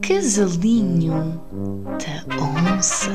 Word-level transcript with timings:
Casalinho 0.00 1.40
da 1.98 2.74
Onça. 2.74 3.10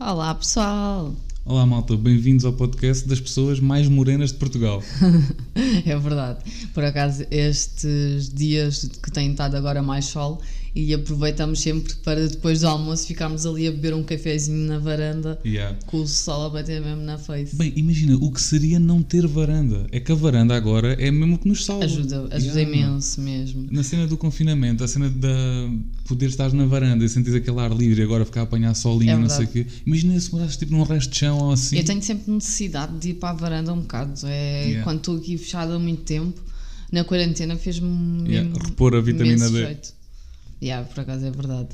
Olá 0.00 0.34
pessoal! 0.34 1.14
Olá 1.44 1.64
malta, 1.64 1.96
bem-vindos 1.96 2.44
ao 2.44 2.52
podcast 2.52 3.08
das 3.08 3.20
pessoas 3.20 3.60
mais 3.60 3.86
morenas 3.88 4.32
de 4.32 4.38
Portugal. 4.38 4.82
é 5.86 5.96
verdade. 5.96 6.40
Por 6.74 6.84
acaso, 6.84 7.24
estes 7.30 8.28
dias 8.28 8.90
que 9.02 9.10
têm 9.10 9.30
estado 9.30 9.56
agora 9.56 9.82
mais 9.82 10.06
sol 10.06 10.42
e 10.74 10.92
aproveitamos 10.94 11.60
sempre 11.60 11.94
para 12.04 12.28
depois 12.28 12.60
do 12.60 12.68
almoço 12.68 13.06
ficarmos 13.06 13.46
ali 13.46 13.66
a 13.66 13.70
beber 13.70 13.94
um 13.94 14.02
cafezinho 14.02 14.66
na 14.68 14.78
varanda 14.78 15.38
Yeah. 15.44 15.76
com 15.86 15.98
o 16.02 16.06
sol 16.06 16.46
a 16.46 16.50
bater 16.50 16.80
mesmo 16.80 17.02
na 17.02 17.18
face. 17.18 17.56
Bem, 17.56 17.72
imagina 17.76 18.16
o 18.16 18.30
que 18.30 18.40
seria 18.40 18.78
não 18.78 19.02
ter 19.02 19.26
varanda. 19.26 19.86
É 19.90 19.98
que 20.00 20.12
a 20.12 20.14
varanda 20.14 20.54
agora 20.54 20.92
é 20.94 21.10
mesmo 21.10 21.38
que 21.38 21.48
nos 21.48 21.64
salva. 21.64 21.84
ajuda 21.84 22.28
ajuda 22.30 22.60
Yeah. 22.60 22.62
imenso 22.76 23.20
mesmo. 23.20 23.66
Na 23.70 23.82
cena 23.82 24.06
do 24.06 24.16
confinamento, 24.16 24.84
a 24.84 24.88
cena 24.88 25.08
de 25.08 25.28
poder 26.04 26.26
estar 26.26 26.52
na 26.52 26.66
varanda 26.66 27.04
e 27.04 27.08
sentir 27.08 27.34
aquele 27.36 27.58
ar 27.60 27.72
livre 27.72 28.00
e 28.00 28.04
agora 28.04 28.24
ficar 28.24 28.40
a 28.40 28.44
apanhar 28.44 28.74
solinho, 28.74 29.12
É 29.12 29.16
não 29.16 29.28
sei 29.28 29.44
o 29.44 29.48
quê. 29.48 29.66
Imagina 29.86 30.18
se 30.20 30.32
morasses 30.32 30.56
tipo 30.56 30.72
num 30.72 30.82
resto 30.82 31.10
de 31.10 31.18
chão 31.18 31.38
ou 31.38 31.52
assim. 31.52 31.76
Eu 31.78 31.84
tenho 31.84 32.02
sempre 32.02 32.30
necessidade 32.32 32.98
de 32.98 33.10
ir 33.10 33.14
para 33.14 33.30
a 33.30 33.34
varanda 33.34 33.72
um 33.72 33.80
bocado. 33.80 34.12
É, 34.26 34.58
Yeah. 34.68 34.84
Quando 34.84 34.98
estou 34.98 35.16
aqui 35.16 35.36
fechada 35.38 35.74
há 35.74 35.78
muito 35.78 36.02
tempo, 36.02 36.40
na 36.92 37.04
quarentena 37.04 37.56
fez-me 37.56 38.28
Yeah, 38.28 38.50
repor 38.64 38.94
a 38.94 39.00
vitamina 39.00 39.48
D. 39.50 39.64
jeito. 39.64 39.97
Yeah, 40.62 40.86
por 40.88 41.00
acaso 41.00 41.24
é 41.26 41.30
verdade. 41.30 41.68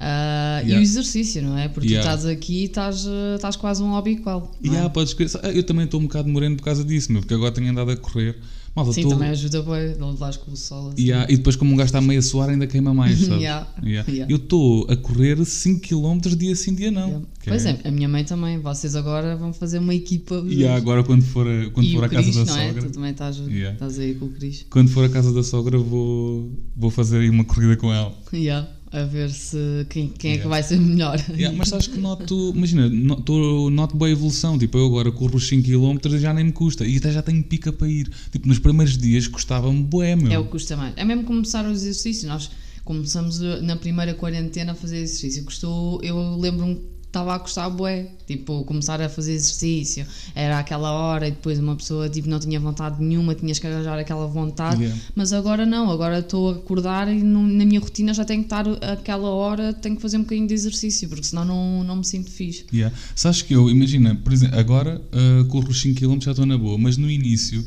E 0.00 0.66
Yeah. 0.66 0.78
o 0.78 0.82
exercício, 0.82 1.42
não 1.42 1.56
é? 1.56 1.68
Porque 1.68 1.88
Yeah. 1.90 2.02
tu 2.10 2.16
estás 2.16 2.26
aqui 2.26 2.62
e 2.62 2.64
estás, 2.64 3.06
ah, 3.06 3.36
estás 3.36 3.56
quase 3.56 3.82
um 3.82 3.90
hobby 3.90 4.12
igual. 4.12 4.50
E 4.62 4.76
ah, 4.76 4.88
podes 4.90 5.14
Eu 5.54 5.62
também 5.62 5.84
estou 5.84 6.00
um 6.00 6.04
bocado 6.04 6.28
moreno 6.28 6.56
por 6.56 6.64
causa 6.64 6.84
disso, 6.84 7.12
meu, 7.12 7.20
porque 7.20 7.34
agora 7.34 7.52
tenho 7.52 7.70
andado 7.70 7.90
a 7.90 7.96
correr. 7.96 8.36
Malta, 8.74 8.92
Sim, 8.92 9.06
também 9.06 9.28
ajuda 9.28 9.62
bem, 9.62 9.96
não 9.98 10.12
levares 10.12 10.38
com 10.38 10.50
o 10.50 10.56
sol 10.56 10.88
assim. 10.88 11.02
Yeah, 11.02 11.30
e 11.30 11.36
depois, 11.36 11.56
como 11.56 11.72
um 11.74 11.76
gajo 11.76 11.88
está 11.88 12.00
meio 12.00 12.20
a 12.20 12.22
suar, 12.22 12.48
ainda 12.48 12.66
queima 12.66 12.94
mais, 12.94 13.18
sabes? 13.20 13.42
Yeah. 13.42 13.68
Yeah. 13.82 14.10
Yeah. 14.10 14.32
Eu 14.32 14.36
estou 14.38 14.86
a 14.90 14.96
correr 14.96 15.36
5km 15.36 16.34
dia 16.36 16.56
sim, 16.56 16.74
dia 16.74 16.90
não. 16.90 17.06
Yeah. 17.08 17.26
Pois 17.44 17.66
é, 17.66 17.78
a 17.84 17.90
minha 17.90 18.08
mãe 18.08 18.24
também. 18.24 18.58
Vocês 18.58 18.96
agora 18.96 19.36
vão 19.36 19.52
fazer 19.52 19.78
uma 19.78 19.94
equipa. 19.94 20.36
E 20.48 20.56
dois. 20.56 20.70
agora, 20.70 21.04
quando 21.04 21.22
for 21.22 21.46
a, 21.46 21.68
quando 21.70 21.86
e 21.86 21.94
for 21.94 22.04
à 22.04 22.08
casa 22.08 22.30
da 22.32 22.44
não 22.50 22.58
é? 22.58 22.66
sogra, 22.68 22.82
Tu 22.82 22.90
também 22.92 23.10
estás, 23.10 23.36
Yeah. 23.36 23.72
estás 23.74 23.98
aí 23.98 24.14
com 24.14 24.24
o 24.26 24.28
Cris. 24.30 24.64
quando 24.70 24.88
for 24.88 25.04
à 25.04 25.08
casa 25.10 25.32
da 25.34 25.42
sogra, 25.42 25.78
vou, 25.78 26.50
vou 26.74 26.90
fazer 26.90 27.18
aí 27.18 27.28
uma 27.28 27.44
corrida 27.44 27.76
com 27.76 27.92
ela. 27.92 28.12
Yeah. 28.32 28.68
A 28.92 29.04
ver 29.04 29.30
se 29.30 29.56
quem, 29.88 30.08
quem 30.08 30.32
é 30.32 30.34
que 30.34 30.40
Yeah. 30.42 30.48
vai 30.50 30.62
ser 30.62 30.78
melhor. 30.78 31.18
Yeah, 31.30 31.56
mas 31.56 31.68
sabes 31.70 31.86
que 31.86 31.98
noto, 31.98 32.52
imagina, 32.54 32.88
noto, 32.90 33.70
noto 33.70 33.96
boa 33.96 34.10
evolução. 34.10 34.58
Tipo, 34.58 34.76
eu 34.76 34.86
agora 34.86 35.10
corro 35.10 35.36
os 35.36 35.48
5km 35.50 36.12
e 36.14 36.18
já 36.18 36.34
nem 36.34 36.44
me 36.44 36.52
custa. 36.52 36.86
E 36.86 36.98
até 36.98 37.10
já 37.10 37.22
tenho 37.22 37.42
pica 37.42 37.72
para 37.72 37.88
ir. 37.88 38.10
Tipo, 38.30 38.46
nos 38.46 38.58
primeiros 38.58 38.98
dias 38.98 39.26
custava-me 39.26 39.82
bué, 39.82 40.14
meu. 40.14 40.30
É 40.30 40.38
o 40.38 40.44
que 40.44 40.50
custa 40.50 40.76
mais. 40.76 40.92
É 40.96 41.04
mesmo 41.04 41.24
começar 41.24 41.64
os 41.66 41.78
exercícios. 41.82 42.24
Nós 42.30 42.50
começamos 42.84 43.40
na 43.62 43.76
primeira 43.76 44.12
quarentena 44.12 44.72
a 44.72 44.74
fazer 44.74 44.98
exercício. 44.98 45.42
Custou, 45.44 46.02
eu 46.02 46.36
lembro-me 46.36 46.78
estava 47.12 47.34
a 47.34 47.38
custar 47.38 47.70
bué. 47.70 48.06
Tipo, 48.26 48.64
começar 48.64 49.00
a 49.02 49.08
fazer 49.08 49.32
exercício. 49.34 50.06
Era 50.34 50.58
aquela 50.58 50.90
hora 50.92 51.28
e 51.28 51.30
depois 51.30 51.58
uma 51.58 51.76
pessoa 51.76 52.08
tipo, 52.08 52.28
não 52.28 52.40
tinha 52.40 52.58
vontade 52.58 53.02
nenhuma, 53.04 53.34
tinhas 53.34 53.58
que 53.58 53.66
arranjar 53.66 53.98
aquela 53.98 54.26
vontade. 54.26 54.80
Yeah. 54.82 55.00
Mas 55.14 55.32
agora 55.34 55.66
não. 55.66 55.90
Agora 55.90 56.20
estou 56.20 56.48
a 56.48 56.52
acordar 56.54 57.08
e 57.12 57.22
no- 57.22 57.46
na 57.46 57.64
minha 57.66 57.78
rotina 57.78 58.14
já 58.14 58.24
tenho 58.24 58.40
que 58.42 58.46
estar 58.46 58.64
aquela 58.90 59.28
hora, 59.28 59.72
tenho 59.74 59.96
que 59.96 60.02
fazer 60.02 60.16
um 60.16 60.22
bocadinho 60.22 60.48
de 60.48 60.54
exercício, 60.54 61.08
porque 61.08 61.24
senão 61.24 61.44
não, 61.44 61.84
não 61.84 61.96
me 61.96 62.04
sinto 62.04 62.30
fixe. 62.30 62.64
Yeah. 62.72 62.96
Sabes 63.14 63.42
que 63.42 63.54
eu, 63.54 63.68
imagina, 63.68 64.14
por 64.14 64.32
exemplo, 64.32 64.58
agora 64.58 65.00
ah, 65.12 65.44
corro 65.48 65.68
os 65.68 65.82
5km 65.84 66.22
já 66.24 66.30
estou 66.30 66.46
na 66.46 66.56
boa, 66.56 66.78
mas 66.78 66.96
no 66.96 67.10
início, 67.10 67.64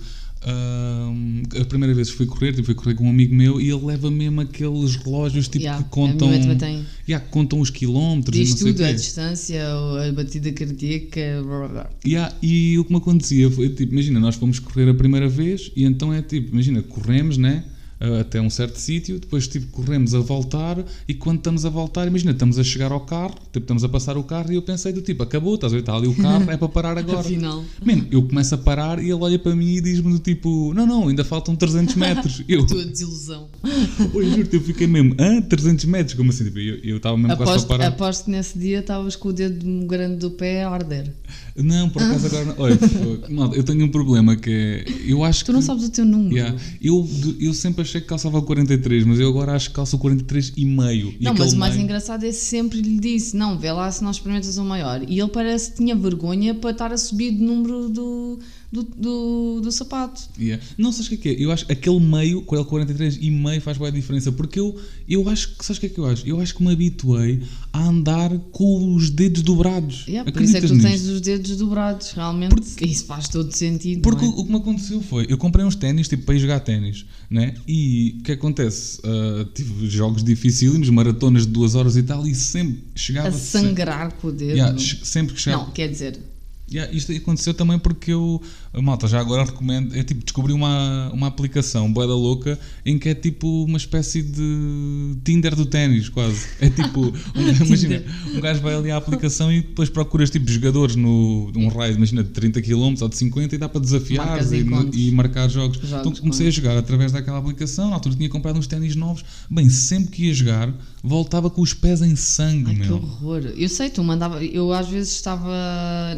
a 1.62 1.66
primeira 1.66 1.94
vez 1.94 2.12
que 2.12 2.18
fui 2.18 2.26
correr, 2.26 2.52
tipo, 2.54 2.66
fui 2.66 2.76
correr 2.76 2.94
com 2.96 3.06
um 3.06 3.10
amigo 3.10 3.34
meu 3.34 3.60
e 3.60 3.70
ele 3.70 3.84
leva 3.84 4.12
mesmo 4.12 4.42
aqueles 4.42 4.96
relógios 4.96 5.48
tipo, 5.48 5.64
Yeah, 5.66 5.84
que 5.84 5.90
contam. 5.90 6.30
Yeah, 7.08 7.26
que 7.26 7.32
contam 7.32 7.60
os 7.60 7.70
quilómetros 7.70 8.38
e 8.38 8.42
Diz 8.42 8.52
não 8.52 8.58
sei 8.58 8.70
o 8.70 8.74
tudo, 8.74 8.86
a 8.86 8.92
distância, 8.92 9.64
a 10.08 10.12
batida 10.12 10.52
cardíaca. 10.52 11.44
blá, 11.44 11.68
blá. 11.68 11.90
Yeah, 12.06 12.36
e 12.42 12.78
o 12.78 12.86
que 12.86 12.92
me 12.92 12.98
acontecia 12.98 13.50
foi, 13.50 13.70
tipo, 13.70 13.94
imagina, 13.94 14.20
nós 14.20 14.36
fomos 14.36 14.60
correr 14.60 14.90
a 14.90 14.94
primeira 14.94 15.28
vez 15.28 15.72
e 15.76 15.84
então 15.84 16.14
é 16.14 16.22
tipo, 16.22 16.52
imagina, 16.52 16.82
corremos, 16.84 17.38
né? 17.38 17.64
Ah, 18.00 18.22
Até 18.22 18.42
um 18.42 18.50
certo 18.50 18.78
sítio, 18.78 19.20
depois 19.20 19.48
tipo 19.48 19.68
corremos 19.68 20.14
a 20.14 20.20
voltar 20.20 20.84
e 21.08 21.14
quando 21.14 21.38
estamos 21.38 21.66
a 21.66 21.70
voltar, 21.70 22.08
imagina, 22.08 22.32
estamos 22.32 22.60
a 22.60 22.64
chegar 22.64 22.92
ao 22.92 23.02
carro, 23.02 23.36
tipo, 23.52 23.60
estamos 23.60 23.84
a 23.84 23.90
passar 23.90 24.18
o 24.18 24.24
carro 24.24 24.52
e 24.52 24.56
eu 24.56 24.62
pensei 24.62 24.92
do 24.94 25.02
tipo, 25.02 25.24
acabou, 25.24 25.56
estás 25.56 25.74
a 25.74 25.76
ver, 25.76 25.80
está 25.82 25.96
ali 25.96 26.08
o 26.08 26.16
carro, 26.16 26.50
é 26.52 26.58
para 26.58 26.68
parar 26.70 26.98
agora. 26.98 27.20
Afinal. 27.20 27.64
Man, 27.84 28.06
eu 28.12 28.22
começo 28.24 28.54
a 28.56 28.58
parar 28.58 29.00
e 29.00 29.04
ele 29.06 29.14
olha 29.14 29.40
para 29.40 29.56
mim 29.56 29.76
e 29.76 29.82
diz-me 29.82 30.12
do 30.12 30.20
tipo, 30.20 30.74
não, 30.74 30.86
não, 30.86 31.08
ainda 31.08 31.24
faltam 31.24 31.56
300 31.56 31.96
metros. 31.96 32.44
Eu, 32.48 32.66
Tua 32.66 32.86
desilusão. 32.86 33.48
oi, 34.14 34.30
juro 34.30 34.50
eu 34.52 34.62
fiquei 34.62 34.88
mesmo, 34.88 35.16
hã? 35.20 35.42
300 35.42 35.86
metros? 35.86 36.16
Como 36.16 36.30
assim? 36.30 36.44
Tipo, 36.46 36.60
eu 36.60 36.76
eu 36.84 36.98
estava 36.98 37.18
mesmo 37.18 37.36
quase 37.36 37.52
Aposto, 37.52 37.68
para 37.68 37.78
parar. 37.78 37.88
aposto 37.90 38.26
que 38.26 38.32
nesse 38.32 38.58
dia 38.58 38.80
estavas 38.80 39.16
com 39.16 39.30
o 39.30 39.34
dedo 39.34 39.66
grande 39.88 40.18
do 40.18 40.32
pé 40.32 40.64
a 40.64 40.70
arder. 40.70 41.12
Não, 41.56 41.90
por 41.90 42.02
acaso 42.02 42.28
agora 42.28 42.46
não. 42.46 42.56
Olha. 42.58 42.80
Malta, 43.30 43.56
eu 43.56 43.64
tenho 43.64 43.86
um 43.86 43.90
problema 43.90 44.36
que 44.36 44.50
é, 44.52 44.86
eu 45.08 45.24
acho 45.24 45.44
Tu 45.46 45.52
não 45.54 45.60
que... 45.60 45.66
sabes 45.66 45.86
o 45.86 45.90
teu 45.90 46.06
número. 46.06 46.36
Yeah. 46.36 46.58
Eu, 46.82 47.08
eu 47.40 47.54
sempre 47.54 47.82
achei 47.86 48.02
que 48.02 48.08
calçava 48.08 48.38
o 48.38 48.44
43, 48.44 49.06
mas 49.06 49.20
eu 49.20 49.30
agora 49.30 49.54
acho 49.54 49.70
que 49.70 49.76
calço 49.76 49.96
o 49.96 50.00
43 50.00 50.54
e 50.58 50.66
meio. 50.66 51.16
E 51.20 51.24
Não, 51.24 51.32
mas 51.34 51.42
aquele 51.42 51.56
o 51.56 51.60
mais 51.60 51.74
meio- 51.76 51.84
engraçado 51.86 52.24
é 52.26 52.28
que 52.28 52.34
sempre 52.34 52.82
lhe 52.82 53.00
disse: 53.00 53.36
não, 53.38 53.58
vê 53.58 53.72
lá 53.72 53.90
se 53.92 54.04
não 54.04 54.12
experimentas 54.12 54.58
o 54.58 54.64
maior. 54.66 55.02
E 55.08 55.20
ele 55.20 55.30
parece 55.30 55.72
que 55.72 55.78
tinha 55.78 55.96
vergonha 55.96 56.54
para 56.54 56.72
estar 56.72 56.92
a 56.92 56.98
subir 56.98 57.32
de 57.32 57.42
número 57.44 57.90
do, 57.90 58.40
do, 58.76 58.84
do, 58.84 59.62
do 59.62 59.72
sapato. 59.72 60.22
Yeah. 60.38 60.62
Não, 60.78 60.92
sabes 60.92 61.08
o 61.08 61.10
que 61.10 61.16
é 61.16 61.18
que 61.18 61.30
é? 61.30 61.46
Eu 61.46 61.52
acho 61.52 61.66
que 61.66 61.72
aquele 61.72 62.00
meio, 62.00 62.42
com 62.42 62.56
ele 62.56 62.66
43 62.66 63.18
e 63.22 63.32
meio 63.32 63.62
faz 63.62 63.78
boa 63.78 63.92
diferença, 63.92 64.32
porque 64.32 64.60
eu, 64.60 64.78
eu 65.08 65.30
acho 65.30 65.56
que, 65.56 65.66
sabes 65.66 65.78
o 65.78 65.80
que 65.80 65.86
é 65.86 65.90
que 65.90 65.98
eu 65.98 66.06
acho? 66.06 66.28
Eu 66.28 66.42
acho 66.42 66.54
que 66.54 66.64
me 66.64 66.72
habituei 66.72 67.42
a 67.72 67.88
andar 67.88 68.38
com 68.52 68.96
os 68.96 69.10
dedos 69.10 69.42
dobrados. 69.42 70.06
Yeah, 70.08 70.30
por 70.30 70.42
isso 70.42 70.58
é 70.58 70.62
que 70.62 70.68
tu 70.68 70.74
Acreditas 70.74 70.92
tens 70.92 71.02
nisto? 71.02 71.16
os 71.16 71.22
dedos 71.22 71.58
dobrados, 71.58 72.12
realmente. 72.12 72.56
Isso 72.82 73.06
faz 73.06 73.30
todo 73.30 73.56
sentido. 73.56 74.02
Porque 74.02 74.26
não 74.26 74.32
o, 74.34 74.40
o 74.40 74.46
que 74.46 74.52
me 74.52 74.58
aconteceu 74.58 75.02
foi, 75.02 75.26
eu 75.30 75.38
comprei 75.38 75.66
uns 75.66 75.76
ténis 75.76 76.08
tipo 76.08 76.24
para 76.24 76.36
ir 76.36 76.40
jogar 76.40 76.60
ténis, 76.60 77.06
né? 77.30 77.56
E 77.68 78.18
o 78.20 78.24
que 78.24 78.32
acontece? 78.34 79.00
Ah, 79.04 79.48
tive 79.54 79.88
jogos 79.88 80.24
dificílimos, 80.24 80.90
maratonas 80.90 81.46
de 81.46 81.54
duas 81.54 81.76
horas 81.76 81.96
e 81.96 82.04
tal, 82.04 82.28
e 82.28 82.36
sempre 82.36 82.84
é? 82.94 83.00
chegava 83.00 83.30
A 83.30 83.32
sangrar 83.32 84.14
com 84.14 84.28
o 84.28 84.32
dedo. 84.32 84.52
Yeah, 84.52 84.78
sempre 85.04 85.36
que 85.36 85.42
chegava. 85.42 85.64
Não, 85.64 85.72
quer 85.72 85.88
dizer, 85.88 86.20
Yeah, 86.72 86.92
isto 86.92 87.12
aconteceu 87.12 87.54
também 87.54 87.78
porque 87.78 88.12
eu, 88.12 88.42
malta, 88.74 89.08
já 89.08 89.20
agora 89.20 89.44
recomendo, 89.44 89.96
é 89.96 90.04
tipo, 90.04 90.24
descobri 90.24 90.52
uma, 90.52 91.12
uma 91.14 91.28
aplicação 91.28 91.92
boeda 91.94 92.14
louca 92.14 92.60
em 92.84 92.98
que 92.98 93.10
é 93.10 93.14
tipo 93.14 93.66
uma 93.66 93.78
espécie 93.78 94.24
de 94.24 95.16
Tinder 95.24 95.56
do 95.56 95.68
ténis, 95.68 96.10
quase. 96.10 96.48
É 96.60 96.68
tipo, 96.70 97.02
um, 97.38 97.66
imagina, 97.66 98.04
um 98.34 98.40
gajo 98.40 98.62
vai 98.62 98.74
ali 98.74 98.90
à 98.90 98.98
aplicação 98.98 99.52
e 99.52 99.62
depois 99.62 99.90
procuras 99.90 100.32
tipo 100.32 100.50
jogadores 100.50 100.96
no, 100.96 101.52
num 101.52 101.68
raio, 101.68 101.96
imagina, 101.96 102.24
de 102.24 102.32
30 102.32 102.60
km 102.64 102.96
ou 103.00 103.10
de 103.10 103.16
50 103.16 103.54
e 103.54 103.58
dá 103.60 103.70
para 103.70 103.82
desafiar 103.82 104.42
e, 104.52 105.08
e 105.08 105.12
marcar 105.12 105.48
jogos. 105.48 105.78
Jogos, 105.78 106.00
então 106.00 106.12
comecei 106.14 106.48
a 106.48 106.52
jogar 106.52 106.78
através 106.78 107.12
daquela 107.12 107.38
aplicação, 107.38 107.90
na 107.90 107.96
altura 107.96 108.16
tinha 108.16 108.30
comprado 108.30 108.58
uns 108.58 108.66
ténis 108.66 108.96
novos. 108.96 109.24
Bem, 109.52 109.70
sempre 109.70 110.10
que 110.12 110.26
ia 110.26 110.34
jogar, 110.34 110.74
voltava 111.06 111.50
com 111.50 111.62
os 111.62 111.74
pés 111.74 112.02
em 112.02 112.16
sangue, 112.16 112.72
Ai, 112.72 112.76
que 112.76 112.82
meu. 112.88 112.96
horror. 112.96 113.54
Eu 113.56 113.70
sei, 113.70 113.90
tu 113.90 114.04
mandava. 114.04 114.44
Eu 114.44 114.74
às 114.74 114.88
vezes 114.90 115.14
estava 115.14 115.52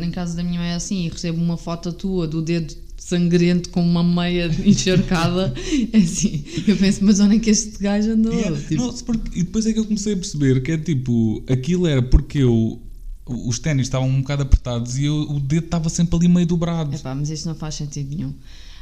em 0.02 0.10
casa 0.12 0.36
da 0.36 0.44
minha 0.44 0.60
mãe 0.60 0.72
assim 0.74 1.06
e 1.06 1.10
recebo 1.10 1.42
uma 1.42 1.58
foto 1.58 1.92
tua 1.94 2.28
do 2.28 2.42
dedo 2.42 2.74
sangrento 2.98 3.70
com 3.70 3.82
uma 3.82 4.04
meia 4.04 4.48
encharcada. 4.66 5.54
É 5.94 5.98
assim, 5.98 6.44
eu 6.68 6.76
penso, 6.78 7.04
mas 7.04 7.20
onde 7.20 7.36
é 7.38 7.40
que 7.40 7.50
este 7.50 7.78
gajo 7.82 8.12
andou? 8.12 8.34
Yeah. 8.34 8.60
Tipo, 8.62 8.76
Não, 8.84 8.94
porque- 8.94 9.40
e 9.40 9.44
depois 9.44 9.66
é 9.66 9.74
que 9.74 9.80
eu 9.80 9.86
comecei 9.86 10.14
a 10.14 10.18
perceber 10.18 10.62
que 10.62 10.72
é 10.72 10.78
tipo, 10.78 11.44
aquilo 11.50 11.88
era 11.88 12.02
porque 12.02 12.40
eu 12.40 12.82
os 13.30 13.60
ténis 13.60 13.88
estavam 13.88 14.08
um 14.08 14.22
bocado 14.22 14.44
apertados 14.44 14.98
e 14.98 15.04
eu, 15.04 15.14
o 15.30 15.38
dedo 15.42 15.66
estava 15.66 15.90
sempre 15.90 16.16
ali 16.16 16.30
meio 16.30 16.48
dobrado. 16.48 16.96
Epá, 16.96 17.14
mas 17.14 17.30
isto 17.30 17.46
não 17.48 17.56
faz 17.56 17.76
sentido 17.76 18.16
nenhum. 18.16 18.34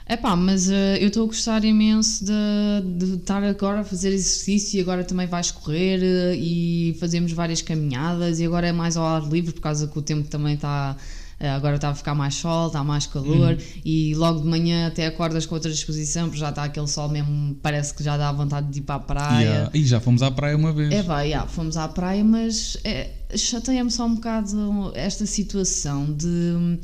Epá, 0.07 0.35
mas 0.35 0.69
eh, 0.69 0.99
eu 1.01 1.07
estou 1.07 1.23
a 1.23 1.25
gostar 1.25 1.63
imenso 1.65 2.23
de, 2.25 2.31
de 3.05 3.13
estar 3.15 3.43
agora 3.43 3.79
a 3.79 3.83
fazer 3.83 4.09
exercício 4.09 4.77
e 4.77 4.81
agora 4.81 5.03
também 5.03 5.25
vais 5.25 5.49
correr 5.49 5.99
eh, 6.03 6.35
e 6.37 6.95
fazemos 6.99 7.31
várias 7.31 7.61
caminhadas 7.63 8.39
e 8.39 8.45
agora 8.45 8.67
é 8.67 8.71
mais 8.71 8.97
ao 8.97 9.03
ar 9.05 9.23
livre 9.27 9.51
por 9.51 9.61
causa 9.61 9.87
que 9.87 9.97
o 9.97 10.01
tempo 10.03 10.27
também 10.29 10.53
está. 10.53 10.95
eh, 11.39 11.49
Agora 11.49 11.77
está 11.77 11.89
a 11.89 11.95
ficar 11.95 12.13
mais 12.13 12.35
sol, 12.35 12.67
está 12.67 12.83
mais 12.83 13.07
calor 13.07 13.53
Uhum. 13.53 13.57
e 13.83 14.13
logo 14.13 14.41
de 14.41 14.47
manhã 14.47 14.85
até 14.87 15.07
acordas 15.07 15.47
com 15.47 15.55
outra 15.55 15.71
disposição 15.71 16.25
porque 16.27 16.39
já 16.39 16.49
está 16.49 16.65
aquele 16.65 16.87
sol 16.87 17.09
mesmo, 17.09 17.55
parece 17.63 17.91
que 17.91 18.03
já 18.03 18.15
dá 18.15 18.31
vontade 18.31 18.69
de 18.71 18.79
ir 18.79 18.83
para 18.83 18.95
a 18.95 18.99
praia. 18.99 19.43
Yeah. 19.43 19.71
E 19.73 19.83
já 19.87 19.99
fomos 19.99 20.21
à 20.21 20.29
praia 20.29 20.55
uma 20.55 20.71
vez. 20.71 20.93
É 20.93 21.01
pá, 21.01 21.23
yeah, 21.23 21.47
fomos 21.47 21.77
à 21.77 21.87
praia, 21.87 22.23
mas 22.23 22.77
é, 22.83 23.09
chateia-me 23.35 23.89
só 23.89 24.05
um 24.05 24.13
bocado 24.13 24.91
esta 24.93 25.25
situação 25.25 26.05
de. 26.13 26.77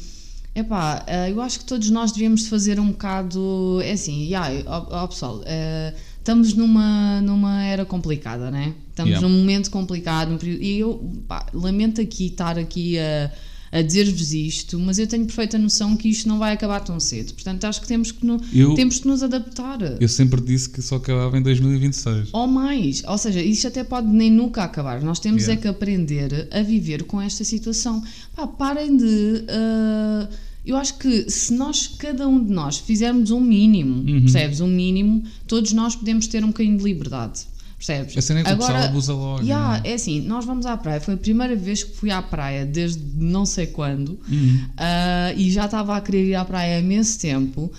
Epá, 0.53 1.03
eh, 1.07 1.31
eu 1.31 1.39
acho 1.41 1.59
que 1.59 1.65
todos 1.65 1.89
nós 1.89 2.11
devíamos 2.11 2.47
fazer 2.47 2.79
um 2.79 2.91
bocado. 2.91 3.79
É 3.83 3.93
assim, 3.93 4.25
yeah, 4.25 4.49
ó, 4.67 5.03
ó, 5.03 5.07
pessoal, 5.07 5.41
eh, 5.45 5.93
estamos 6.17 6.53
numa, 6.53 7.21
numa 7.21 7.63
era 7.63 7.85
complicada, 7.85 8.51
né? 8.51 8.73
Estamos 8.89 9.11
Yeah. 9.11 9.27
num 9.27 9.33
momento 9.39 9.71
complicado. 9.71 10.37
e 10.45 10.79
eu 10.79 10.99
pá, 11.27 11.45
lamento 11.53 12.01
aqui 12.01 12.27
estar 12.27 12.59
aqui 12.59 12.99
a, 12.99 13.31
a 13.71 13.81
dizer-vos 13.81 14.33
isto, 14.33 14.77
mas 14.77 14.99
eu 14.99 15.07
tenho 15.07 15.25
perfeita 15.25 15.57
noção 15.57 15.95
que 15.95 16.09
isto 16.09 16.27
não 16.27 16.37
vai 16.37 16.51
acabar 16.53 16.81
tão 16.81 16.99
cedo. 16.99 17.33
Portanto, 17.33 17.63
acho 17.63 17.79
que 17.81 17.87
temos 17.87 18.11
que, 18.11 18.25
no, 18.25 18.41
Eu- 18.53 18.73
temos 18.75 18.99
que 18.99 19.07
nos 19.07 19.23
adaptar. 19.23 19.79
Eu 20.01 20.07
sempre 20.09 20.41
disse 20.41 20.69
que 20.69 20.81
só 20.81 20.95
acabava 20.97 21.37
em 21.37 21.41
2026. 21.41 22.29
Ou 22.33 22.47
mais, 22.47 23.01
ou 23.07 23.17
seja, 23.17 23.41
isto 23.41 23.67
até 23.67 23.83
pode 23.83 24.07
nem 24.07 24.29
nunca 24.29 24.63
acabar. 24.63 25.01
Nós 25.01 25.19
temos 25.19 25.43
Yeah. 25.43 25.59
é 25.59 25.61
que 25.61 25.67
aprender 25.69 26.49
a 26.51 26.61
viver 26.61 27.03
com 27.03 27.21
esta 27.21 27.43
situação. 27.43 28.03
Pá, 28.35 28.45
parem 28.45 28.97
de. 28.97 29.43
ah, 29.47 30.27
eu 30.65 30.75
acho 30.77 30.97
que 30.99 31.29
se 31.29 31.53
nós, 31.53 31.87
cada 31.87 32.27
um 32.27 32.43
de 32.43 32.51
nós, 32.51 32.77
fizermos 32.77 33.31
um 33.31 33.39
mínimo, 33.39 34.03
Uhum. 34.07 34.21
percebes? 34.21 34.59
Um 34.61 34.67
mínimo, 34.67 35.23
todos 35.47 35.71
nós 35.73 35.95
podemos 35.95 36.27
ter 36.27 36.43
um 36.43 36.47
bocadinho 36.47 36.77
de 36.77 36.83
liberdade. 36.83 37.41
Percebes? 37.85 38.15
A 38.15 38.21
cena 38.21 38.41
é 38.41 38.43
que 38.43 38.51
o 38.51 38.57
pessoal 38.57 38.83
abusa 38.83 39.13
logo. 39.13 39.41
Yeah, 39.41 39.79
não 39.83 39.89
é? 39.91 39.93
assim, 39.95 40.21
nós 40.21 40.45
vamos 40.45 40.67
à 40.67 40.77
praia. 40.77 41.01
Foi 41.01 41.15
a 41.15 41.17
primeira 41.17 41.55
vez 41.55 41.83
que 41.83 41.95
fui 41.95 42.11
à 42.11 42.21
praia 42.21 42.63
desde 42.63 43.01
não 43.15 43.43
sei 43.43 43.65
quando 43.65 44.19
Uhum. 44.29 44.65
ah, 44.77 45.33
e 45.35 45.49
já 45.51 45.65
estava 45.65 45.97
a 45.97 46.01
querer 46.01 46.25
ir 46.25 46.35
à 46.35 46.45
praia 46.45 46.75
há 46.75 46.79
imenso 46.79 47.19
tempo. 47.19 47.71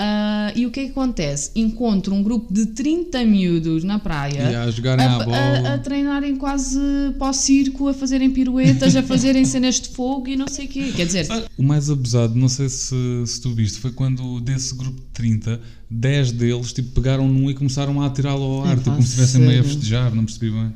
Ah, 0.00 0.52
e 0.54 0.64
o 0.64 0.70
que 0.70 0.78
é 0.80 0.84
que 0.84 0.90
acontece? 0.90 1.50
Encontro 1.56 2.14
um 2.14 2.22
grupo 2.22 2.54
de 2.54 2.66
30 2.66 3.24
miúdos 3.24 3.82
na 3.82 3.98
praia 3.98 4.50
E 4.52 4.54
a 4.54 5.16
a, 5.16 5.24
bola. 5.24 5.36
a- 5.36 5.74
a 5.74 5.78
treinarem 5.78 6.36
quase 6.36 6.78
para 7.18 7.30
o 7.30 7.32
circo, 7.32 7.88
a 7.88 7.94
fazerem 7.94 8.30
piruetas, 8.30 8.94
a 8.94 9.02
fazerem 9.04 9.44
cenas 9.44 9.80
de 9.80 9.88
fogo 9.88 10.28
e 10.28 10.36
não 10.36 10.46
sei 10.46 10.66
o 10.66 10.68
quê. 10.68 10.92
Quer 10.94 11.06
dizer, 11.06 11.26
O 11.58 11.62
mais 11.64 11.90
abusado, 11.90 12.36
não 12.36 12.48
sei 12.48 12.68
se, 12.68 12.94
se 13.26 13.40
tu 13.40 13.52
viste, 13.52 13.80
foi 13.80 13.90
quando 13.90 14.40
desse 14.40 14.72
grupo 14.76 15.00
de 15.00 15.06
30, 15.12 15.60
10 15.90 16.30
deles 16.32 16.72
tipo, 16.72 16.90
pegaram 16.92 17.26
num 17.28 17.50
e 17.50 17.54
começaram 17.54 18.00
a 18.00 18.06
atirá-lo 18.06 18.42
ao 18.44 18.64
ar, 18.66 18.76
tipo, 18.76 18.90
como 18.90 19.02
se 19.02 19.08
estivessem 19.08 19.40
meio 19.40 19.62
a 19.62 19.64
festejar, 19.64 20.14
não 20.14 20.24
percebi 20.24 20.50
bem. 20.50 20.72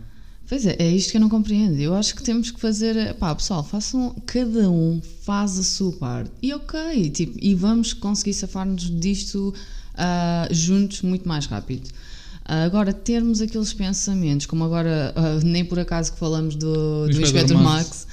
Pois 0.52 0.66
é, 0.66 0.76
é 0.78 0.86
isto 0.86 1.12
que 1.12 1.16
eu 1.16 1.20
não 1.22 1.30
compreendo. 1.30 1.80
Eu 1.80 1.94
acho 1.94 2.14
que 2.14 2.22
temos 2.22 2.50
que 2.50 2.60
fazer. 2.60 3.14
Pá, 3.14 3.34
pessoal, 3.34 3.64
façam. 3.64 4.14
Cada 4.26 4.68
um 4.68 5.00
faz 5.22 5.58
a 5.58 5.62
sua 5.62 5.92
parte. 5.92 6.30
E 6.42 6.52
ok, 6.52 7.08
tipo, 7.08 7.38
e 7.40 7.54
vamos 7.54 7.94
conseguir 7.94 8.34
safar-nos 8.34 8.90
disto 9.00 9.54
ah, 9.94 10.46
juntos 10.50 11.00
muito 11.00 11.26
mais 11.26 11.46
rápido. 11.46 11.88
Ah, 12.44 12.64
agora, 12.64 12.92
termos 12.92 13.40
aqueles 13.40 13.72
pensamentos, 13.72 14.44
como 14.44 14.62
agora, 14.62 15.14
ah, 15.16 15.40
nem 15.42 15.64
por 15.64 15.78
acaso 15.78 16.12
que 16.12 16.18
falamos 16.18 16.54
do, 16.54 17.08
do 17.08 17.22
Inspector 17.22 17.56
Max. 17.56 18.06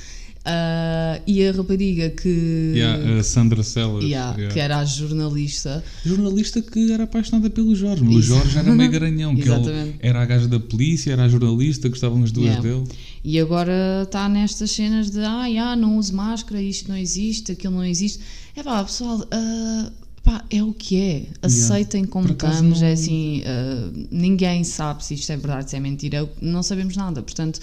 Ah, 0.52 1.22
e 1.28 1.46
a 1.46 1.52
rapariga 1.52 2.10
que. 2.10 2.74
Yeah, 2.76 3.20
a 3.20 3.24
Sandra 3.24 3.62
Sellers. 3.64 4.04
yeah, 4.06 4.36
yeah. 4.36 4.54
Que 4.54 4.60
era 4.60 4.78
a 4.80 4.86
jornalista. 4.86 5.84
Jornalista 6.06 6.62
que 6.62 6.92
era 6.92 7.04
apaixonada 7.04 7.50
pelo 7.50 7.76
Jorge, 7.76 8.04
o. 8.04 8.22
Jorge 8.22 8.58
era 8.58 8.72
meio 8.74 8.90
garanhão, 8.92 9.36
que 9.36 9.48
ele 9.50 9.96
era 10.00 10.22
a 10.22 10.26
gaja 10.26 10.48
da 10.48 10.60
polícia, 10.60 11.12
era 11.12 11.24
a 11.26 11.30
jornalista, 11.30 11.88
gostavam 11.90 12.24
as 12.24 12.32
duas 12.32 12.48
Yeah. 12.50 12.62
dele. 12.68 12.84
E 13.24 13.40
agora 13.40 14.04
está 14.04 14.28
nestas 14.30 14.72
cenas 14.72 15.12
de 15.12 15.20
ah, 15.20 15.46
já, 15.54 15.76
não 15.76 15.98
uso 15.98 16.16
máscara, 16.16 16.62
isto 16.62 16.90
não 16.90 16.98
existe, 16.98 17.52
aquilo 17.52 17.74
não 17.76 17.84
existe. 17.86 18.20
É 18.56 18.64
pá, 18.64 18.84
pessoal, 18.84 19.24
ah, 19.30 19.92
pá, 20.24 20.44
é 20.50 20.64
o 20.64 20.74
que 20.74 20.96
é. 21.00 21.24
Aceitem 21.42 22.06
como 22.06 22.30
estamos. 22.32 22.80
não- 22.82 22.88
É 22.88 22.94
assim, 22.94 23.44
ah, 23.46 23.90
ninguém 24.10 24.64
sabe 24.64 25.04
se 25.06 25.14
isto 25.16 25.32
é 25.32 25.38
verdade, 25.38 25.70
se 25.70 25.76
é 25.76 25.80
mentira. 25.80 26.28
Não 26.42 26.64
sabemos 26.64 26.96
nada. 26.96 27.22
Portanto, 27.22 27.60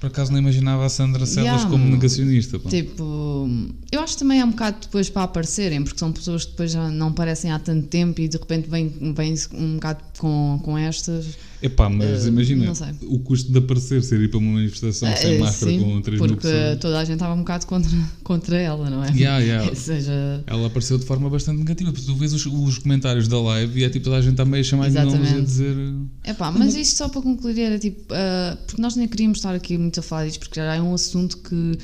Por 0.00 0.06
acaso 0.06 0.30
não 0.30 0.38
imaginava 0.38 0.86
a 0.86 0.88
Sandra 0.88 1.26
Sellers 1.26 1.62
Yeah, 1.62 1.70
como 1.70 1.84
negacionista. 1.90 2.58
pá. 2.58 2.70
tipo, 2.70 3.48
eu 3.90 4.00
acho 4.00 4.12
que 4.12 4.20
também 4.20 4.40
é 4.40 4.44
um 4.44 4.50
bocado 4.50 4.78
depois 4.82 5.10
para 5.10 5.22
aparecerem, 5.24 5.82
porque 5.82 5.98
são 5.98 6.12
pessoas 6.12 6.44
que 6.44 6.52
depois 6.52 6.70
já 6.70 6.88
não 6.88 7.08
aparecem 7.08 7.50
há 7.50 7.58
tanto 7.58 7.88
tempo 7.88 8.20
e 8.20 8.28
de 8.28 8.36
repente 8.36 8.68
vêm, 8.70 8.88
vêm 9.14 9.34
um 9.54 9.74
bocado 9.74 10.00
com, 10.18 10.60
com 10.62 10.76
estas. 10.76 11.26
Epá, 11.62 11.88
mas 11.88 12.24
Eh, 12.24 12.28
imagina, 12.28 12.72
o 13.02 13.18
custo 13.18 13.50
de 13.50 13.58
aparecer, 13.58 14.02
ser 14.02 14.20
ir 14.20 14.28
para 14.28 14.38
uma 14.38 14.52
manifestação 14.52 15.08
sem 15.16 15.34
Eh, 15.34 15.38
máscara 15.38 15.72
sim, 15.72 15.80
com 15.80 16.00
3 16.02 16.20
mil 16.20 16.28
porque 16.28 16.46
pessoas. 16.46 16.78
toda 16.78 16.98
a 17.00 17.04
gente 17.04 17.14
estava 17.14 17.34
um 17.34 17.38
bocado 17.38 17.66
contra, 17.66 17.90
contra 18.22 18.56
ela, 18.58 18.88
não 18.90 19.02
é? 19.02 19.10
Yeah, 19.12 19.38
yeah. 19.38 19.74
Seja, 19.74 20.44
Ela 20.46 20.66
apareceu 20.68 20.98
de 20.98 21.04
forma 21.04 21.28
bastante 21.28 21.58
negativa, 21.58 21.90
porque 21.92 22.06
tu 22.06 22.14
vês 22.14 22.32
os, 22.32 22.46
os 22.46 22.78
comentários 22.78 23.26
da 23.26 23.40
live 23.40 23.80
e 23.80 23.84
é 23.84 23.88
tipo 23.90 24.04
toda 24.04 24.16
a 24.18 24.20
gente 24.22 24.32
está 24.32 24.44
meio 24.44 24.60
a 24.60 24.64
chamar 24.64 24.88
de 24.90 24.94
nomes 25.02 25.32
a 25.32 25.40
dizer. 25.40 25.76
Epá, 26.24 26.50
mas 26.52 26.74
isto 26.76 26.96
só 26.96 27.08
para 27.08 27.22
concluir 27.22 27.58
era 27.60 27.78
tipo, 27.78 28.02
ah, 28.12 28.56
porque 28.66 28.80
nós 28.80 28.94
nem 28.94 29.08
queríamos 29.08 29.38
estar 29.38 29.54
aqui 29.54 29.76
muito 29.78 29.98
a 29.98 30.02
falar 30.02 30.26
disto, 30.26 30.40
porque 30.40 30.60
já 30.60 30.74
é 30.76 30.80
um 30.82 30.94
assunto 30.94 31.38
que 31.38 31.76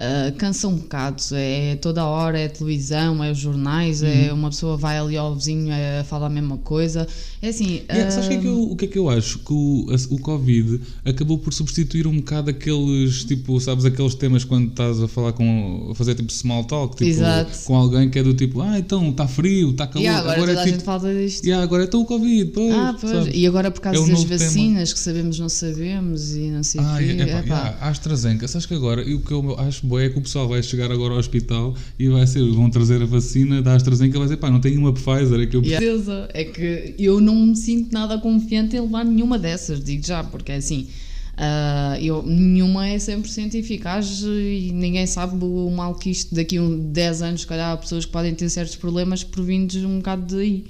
ah, 0.00 0.32
cansa 0.38 0.66
um 0.66 0.76
bocado. 0.76 1.22
É 1.34 1.76
toda 1.76 2.04
hora, 2.04 2.38
é 2.38 2.48
televisão, 2.48 3.22
é 3.22 3.30
os 3.30 3.38
jornais, 3.38 4.02
Uhum. 4.02 4.08
é 4.08 4.32
uma 4.32 4.48
pessoa 4.50 4.76
vai 4.76 4.98
ali 4.98 5.16
ao 5.16 5.34
vizinho 5.34 5.72
a 6.00 6.04
falar 6.04 6.26
a 6.26 6.30
mesma 6.30 6.56
coisa. 6.58 7.06
É 7.42 7.48
assim. 7.48 7.82
Yeah, 7.90 8.10
sabes 8.10 8.26
o 8.26 8.30
que, 8.30 8.34
é 8.36 8.40
que 8.40 8.46
eu, 8.46 8.62
o 8.62 8.76
que 8.76 8.84
é 8.84 8.88
que 8.88 8.98
eu 8.98 9.08
acho? 9.10 9.38
Que 9.40 9.52
o, 9.52 9.86
a- 9.90 10.14
o 10.14 10.18
Covid 10.18 10.80
acabou 11.04 11.38
por 11.38 11.52
substituir 11.52 12.06
um 12.06 12.16
bocado 12.16 12.50
aqueles, 12.50 13.24
tipo, 13.24 13.60
sabes, 13.60 13.84
aqueles 13.84 14.14
temas 14.14 14.44
quando 14.44 14.68
estás 14.70 15.02
a 15.02 15.08
falar 15.08 15.32
com, 15.32 15.88
a 15.90 15.94
fazer 15.94 16.14
tipo 16.14 16.32
small 16.32 16.64
talk, 16.64 16.96
tipo, 16.96 17.08
Exato. 17.10 17.58
com 17.64 17.74
alguém 17.76 18.08
que 18.10 18.18
é 18.18 18.22
do 18.22 18.32
tipo, 18.34 18.60
ah, 18.60 18.78
então 18.78 19.10
está 19.10 19.26
frio, 19.28 19.70
está 19.70 19.86
calor, 19.86 20.02
yeah, 20.04 20.20
agora, 20.20 20.38
toda 20.40 20.52
é 20.52 20.54
a 20.54 20.58
tipo, 20.64 20.74
gente 20.76 20.84
fala 20.84 21.14
disto. 21.14 21.44
yeah, 21.44 21.62
agora 21.62 21.84
é 21.84 21.86
tão 21.86 22.00
o 22.02 22.06
Covid, 22.06 22.50
pois, 22.52 22.74
Ah, 22.74 22.96
pois. 23.00 23.28
E 23.34 23.46
agora 23.46 23.70
por 23.70 23.80
É 23.80 23.82
causa 23.82 23.98
o 24.00 24.02
das 24.02 24.10
novo 24.10 24.26
tema. 24.28 24.38
vacinas 24.44 24.92
que 24.92 24.98
sabemos, 24.98 25.38
não 25.38 25.48
sabemos 25.48 26.34
e 26.34 26.50
não 26.50 26.62
sei 26.62 26.80
o 26.80 26.84
Ah, 26.84 26.96
quê. 26.98 27.04
é, 27.04 27.10
epá, 27.12 27.22
epá. 27.24 27.40
yeah, 27.42 27.76
a 27.80 27.88
AstraZeneca, 27.88 28.48
sabes 28.48 28.66
que 28.66 28.74
agora, 28.74 29.02
e 29.02 29.14
o 29.14 29.20
que 29.20 29.32
eu 29.32 29.58
acho 29.58 29.86
é 29.98 30.08
que 30.08 30.18
o 30.18 30.22
pessoal 30.22 30.48
vai 30.48 30.62
chegar 30.62 30.90
agora 30.92 31.14
ao 31.14 31.18
hospital 31.20 31.74
e 31.98 32.08
vai 32.08 32.26
ser, 32.26 32.42
vão 32.50 32.68
trazer 32.70 33.02
a 33.02 33.06
vacina 33.06 33.60
da 33.62 33.74
AstraZeneca 33.74 34.16
e 34.16 34.18
vai 34.18 34.26
dizer, 34.26 34.36
pá, 34.36 34.50
não 34.50 34.60
tenho 34.60 34.78
uma 34.78 34.92
Pfizer, 34.92 35.40
é 35.40 35.46
que 35.46 35.56
eu 35.56 35.62
Yeah. 35.62 35.84
Certeza. 35.86 36.28
É 36.32 36.44
que 36.44 36.94
eu 36.98 37.20
não 37.20 37.34
me 37.34 37.56
sinto 37.56 37.92
nada 37.92 38.18
confiante 38.18 38.76
em 38.76 38.80
levar 38.80 39.04
nenhuma 39.04 39.38
dessas, 39.38 39.82
digo 39.82 40.06
já, 40.06 40.22
porque 40.24 40.52
é 40.52 40.56
assim. 40.56 40.86
ah, 41.36 41.96
eu, 42.00 42.22
nenhuma 42.22 42.86
é 42.88 42.96
100% 42.96 43.54
eficaz 43.54 44.22
e 44.22 44.70
ninguém 44.74 45.06
sabe 45.06 45.42
o 45.42 45.70
mal 45.70 45.94
que 45.94 46.10
isto 46.10 46.34
daqui 46.34 46.58
a 46.58 46.62
um 46.62 46.78
10 46.92 47.22
anos, 47.22 47.40
se 47.42 47.46
calhar 47.46 47.72
há 47.72 47.76
pessoas 47.76 48.04
que 48.04 48.12
podem 48.12 48.34
ter 48.34 48.48
certos 48.50 48.76
problemas 48.76 49.24
provindos 49.24 49.76
um 49.76 49.96
bocado 49.98 50.36
daí. 50.36 50.64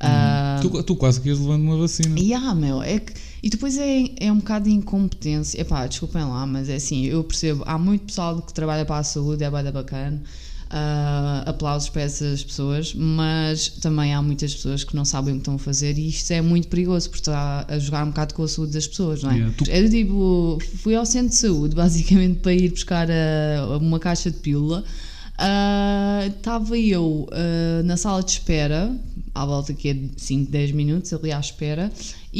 Ah, 0.00 0.58
Tu, 0.60 0.82
tu 0.82 0.96
quase 0.96 1.20
que 1.20 1.28
ias 1.28 1.38
levando 1.38 1.62
uma 1.62 1.76
vacina. 1.78 2.18
e 2.18 2.34
ah, 2.34 2.54
meu, 2.54 2.82
é 2.82 2.98
que. 2.98 3.12
E 3.46 3.48
depois 3.48 3.78
é, 3.78 4.06
é 4.18 4.32
um 4.32 4.38
bocado 4.38 4.64
de 4.68 4.74
incompetência. 4.74 5.60
Epá, 5.60 5.86
desculpem 5.86 6.22
lá, 6.24 6.44
mas 6.46 6.68
é 6.68 6.74
assim, 6.76 7.04
eu 7.04 7.22
percebo, 7.22 7.62
há 7.66 7.78
muito 7.78 8.06
pessoal 8.06 8.42
que 8.42 8.52
trabalha 8.52 8.84
para 8.84 8.98
a 8.98 9.04
saúde, 9.04 9.44
é 9.44 9.48
bada 9.50 9.70
bacana. 9.70 10.20
ah, 10.68 11.44
aplausos 11.46 11.88
para 11.88 12.02
essas 12.02 12.42
pessoas, 12.42 12.92
mas 12.92 13.68
também 13.68 14.12
há 14.12 14.20
muitas 14.20 14.52
pessoas 14.52 14.82
que 14.82 14.96
não 14.96 15.04
sabem 15.04 15.34
o 15.34 15.36
que 15.36 15.42
estão 15.42 15.54
a 15.54 15.58
fazer 15.60 15.96
e 15.96 16.08
isto 16.08 16.32
é 16.32 16.40
muito 16.42 16.66
perigoso 16.66 17.08
porque 17.08 17.20
está 17.22 17.64
a 17.68 17.78
jogar 17.78 18.02
um 18.04 18.08
bocado 18.08 18.34
com 18.34 18.42
a 18.42 18.48
saúde 18.48 18.72
das 18.72 18.84
pessoas, 18.88 19.22
não 19.22 19.30
é? 19.30 19.34
Yeah, 19.34 19.54
tu- 19.56 19.70
Eu 19.70 19.88
tipo, 19.90 20.58
fui 20.82 20.96
ao 20.96 21.06
centro 21.06 21.28
de 21.28 21.36
saúde 21.36 21.76
basicamente 21.82 22.40
para 22.40 22.52
ir 22.52 22.70
buscar 22.70 23.06
ah, 23.08 23.78
uma 23.80 24.00
caixa 24.00 24.28
de 24.28 24.38
pílula. 24.38 24.82
Ah, 25.38 26.24
Estava 26.26 26.76
eu 26.76 27.28
ah, 27.30 27.82
na 27.84 27.96
sala 27.96 28.22
de 28.24 28.30
espera, 28.32 28.92
à 29.34 29.44
volta 29.46 29.72
que 29.72 29.88
é 29.88 29.94
de 29.94 30.10
5, 30.16 30.50
10 30.50 30.72
minutos, 30.72 31.12
ali 31.12 31.30
à 31.30 31.38
espera, 31.38 31.92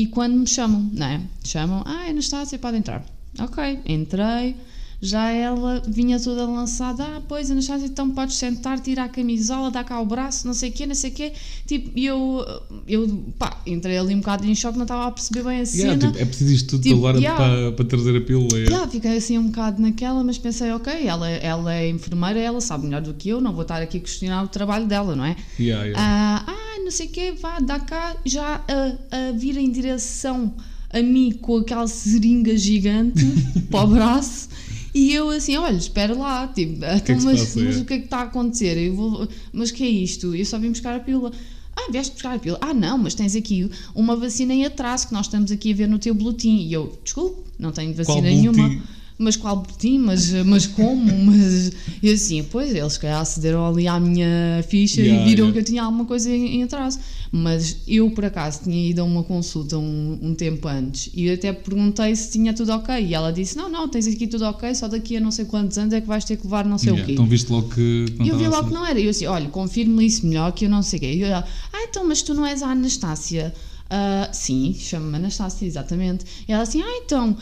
e 0.03 0.07
quando 0.07 0.35
me 0.37 0.47
chamam, 0.47 0.89
não 0.93 1.07
é? 1.07 1.21
Chamam, 1.45 1.83
ah, 1.87 2.09
Anastácia, 2.11 2.59
pode 2.59 2.77
entrar. 2.77 3.05
Ok, 3.39 3.81
entrei, 3.87 4.55
já 5.01 5.31
ela 5.31 5.83
vinha 5.87 6.19
toda 6.19 6.47
lançada, 6.47 7.05
ah, 7.05 7.23
pois 7.29 7.51
Anastácia, 7.51 7.87
então 7.87 8.11
podes 8.11 8.37
sentar, 8.37 8.81
tirar 8.81 9.05
a 9.05 9.09
camisola, 9.11 9.71
dar 9.71 9.85
cá 9.85 10.01
o 10.01 10.07
braço, 10.07 10.47
não 10.47 10.55
sei 10.55 10.71
o 10.71 10.73
quê, 10.73 10.87
não 10.87 10.95
sei 10.95 11.11
o 11.11 11.15
quê. 11.15 11.33
Tipo, 11.67 11.91
e 11.99 12.07
eu, 12.07 12.43
eu, 12.89 13.07
pá, 13.39 13.61
entrei 13.67 13.99
ali 13.99 14.15
um 14.15 14.21
bocado 14.21 14.47
em 14.47 14.55
choque, 14.55 14.77
não 14.79 14.85
estava 14.85 15.07
a 15.07 15.11
perceber 15.11 15.43
bem 15.45 15.61
a 15.61 15.65
Yeah, 15.65 15.69
cena. 15.69 15.99
tipo, 15.99 16.19
é 16.19 16.25
preciso 16.25 16.53
isto 16.55 16.69
tudo 16.71 16.83
Tipo, 16.83 17.13
da 17.13 17.19
yeah. 17.19 17.37
para, 17.37 17.73
para 17.73 17.85
trazer 17.85 18.17
a 18.17 18.21
pílula. 18.23 18.49
yeah. 18.57 18.71
Yeah, 18.71 18.91
fiquei 18.91 19.17
assim 19.19 19.37
um 19.39 19.49
bocado 19.49 19.83
naquela, 19.83 20.25
mas 20.25 20.39
pensei, 20.39 20.73
ok, 20.73 21.07
ela, 21.07 21.29
ela 21.29 21.75
é 21.75 21.91
enfermeira, 21.91 22.41
ela 22.41 22.61
sabe 22.63 22.85
melhor 22.87 23.03
do 23.03 23.13
que 23.13 23.29
eu, 23.29 23.41
não 23.41 23.53
vou 23.53 23.63
estar 23.63 23.83
aqui 23.83 23.99
a 23.99 24.01
questionar 24.01 24.45
o 24.45 24.49
trabalho 24.49 24.87
dela, 24.87 25.15
não 25.15 25.25
é? 25.27 25.37
Yeah, 25.61 25.85
yeah. 25.85 25.95
Ah, 26.03 26.45
ah, 26.47 26.56
não 26.87 26.91
sei 26.93 27.07
o 27.07 27.11
quê, 27.11 27.33
vá, 27.33 27.59
dá 27.59 27.81
cá, 27.81 28.17
já 28.25 28.65
a, 28.69 29.29
a 29.29 29.33
vir 29.33 29.57
em 29.57 29.69
direção 29.73 30.55
a 30.89 31.03
mim 31.03 31.33
com 31.33 31.57
aquela 31.57 31.89
seringa 31.89 32.57
gigante 32.57 33.25
para 33.69 33.85
o 33.85 33.89
braço. 33.89 34.49
E 34.95 35.13
eu 35.13 35.29
assim, 35.31 35.57
olha, 35.57 35.77
espera 35.77 36.15
lá, 36.15 36.47
tipo, 36.47 36.77
então, 36.77 37.01
que 37.01 37.25
mas, 37.25 37.57
mas 37.57 37.77
é? 37.77 37.81
o 37.81 37.85
que 37.85 37.95
é 37.95 37.99
que 37.99 38.05
está 38.05 38.19
a 38.19 38.23
acontecer? 38.23 38.79
Eu 38.79 38.95
vou, 38.95 39.29
mas 39.53 39.73
que 39.73 39.83
é 39.83 39.89
isto? 39.89 40.33
Eu 40.33 40.45
só 40.45 40.61
vim 40.61 40.71
buscar 40.71 40.95
a 40.95 41.01
pílula. 41.01 41.33
Ah, 41.75 41.91
vieste 41.91 42.13
buscar 42.13 42.37
a 42.37 42.39
pílula? 42.39 42.61
Ah, 42.63 42.73
não, 42.73 42.97
mas 42.97 43.15
tens 43.15 43.35
aqui 43.35 43.69
uma 43.93 44.15
vacina 44.15 44.55
em 44.55 44.65
atraso 44.65 45.09
que 45.09 45.13
nós 45.13 45.27
estamos 45.27 45.51
aqui 45.51 45.73
a 45.73 45.75
ver 45.75 45.89
no 45.89 45.99
teu 45.99 46.15
boletim. 46.15 46.59
E 46.59 46.73
eu, 46.73 46.97
desculpe, 47.03 47.43
não 47.59 47.73
tenho 47.73 47.93
vacina 47.95 48.23
nenhuma. 48.23 48.63
boletim? 48.63 48.83
Mas 49.19 49.35
qual 49.37 49.57
boletim? 49.57 49.99
Mas, 49.99 50.31
mas 50.45 50.67
como? 50.67 51.07
Mas 51.25 51.73
e 52.03 52.11
assim, 52.11 52.43
pois 52.45 52.75
eles 52.75 52.93
se 52.93 53.01
calhar 53.01 53.21
acederam 53.21 53.67
ali 53.67 53.89
à 53.89 53.99
minha 53.99 54.63
ficha 54.69 55.01
Yeah, 55.01 55.23
e 55.23 55.25
viram 55.29 55.47
yeah. 55.47 55.53
que 55.53 55.59
eu 55.59 55.65
tinha 55.65 55.83
alguma 55.83 56.05
coisa 56.05 56.31
em, 56.31 56.57
em 56.57 56.63
atraso. 56.63 56.99
Mas 57.33 57.79
eu, 57.89 58.11
por 58.11 58.25
acaso, 58.25 58.61
tinha 58.65 58.91
ido 58.91 59.01
a 59.01 59.05
uma 59.05 59.23
consulta 59.23 59.79
um, 59.79 60.19
um 60.23 60.35
tempo 60.35 60.69
antes 60.69 61.11
e 61.15 61.31
até 61.31 61.53
perguntei 61.53 62.15
se 62.15 62.31
tinha 62.31 62.53
tudo 62.53 62.73
ok. 62.73 62.95
E 63.05 63.15
ela 63.15 63.33
disse: 63.33 63.57
Não, 63.57 63.69
não, 63.71 63.89
tens 63.89 64.07
aqui 64.07 64.27
tudo 64.27 64.45
ok, 64.45 64.75
só 64.75 64.87
daqui 64.87 65.17
a 65.17 65.21
não 65.21 65.31
sei 65.31 65.45
quantos 65.47 65.77
anos 65.79 65.93
é 65.95 66.01
que 66.01 66.07
vais 66.07 66.25
ter 66.25 66.37
que 66.37 66.45
levar 66.45 66.65
não 66.67 66.77
sei 66.79 66.91
Yeah, 66.91 67.03
o 67.03 67.07
quê. 67.07 67.13
Então 67.15 67.27
viste 67.27 67.51
logo 67.51 67.69
que. 67.71 68.07
não 68.19 68.27
E 68.27 68.29
eu 68.29 68.39
vi 68.39 68.45
logo 68.45 68.57
que 68.57 68.65
assim. 68.67 68.75
não 68.75 68.87
era. 68.87 69.01
E 69.01 69.05
eu 69.05 69.11
assim, 69.11 69.27
olha, 69.27 69.49
confirme-me 69.49 70.07
isso 70.07 70.27
melhor 70.27 70.53
que 70.53 70.67
eu 70.67 70.71
não 70.71 70.83
sei 70.83 70.99
o 70.99 71.01
quê. 71.01 71.13
E 71.15 71.23
eu, 71.23 71.35
ah, 71.35 71.45
então, 71.89 72.07
mas 72.07 72.23
tu 72.23 72.35
não 72.35 72.47
és 72.47 72.63
a 72.63 72.69
Anastácia? 72.69 73.53
Ah, 73.89 74.29
sim, 74.33 74.75
chama-me 74.79 75.17
Anastácia, 75.17 75.65
exatamente. 75.65 76.25
E 76.49 76.53
ela 76.53 76.63
assim, 76.65 76.83
ah, 76.83 77.01
então, 77.05 77.37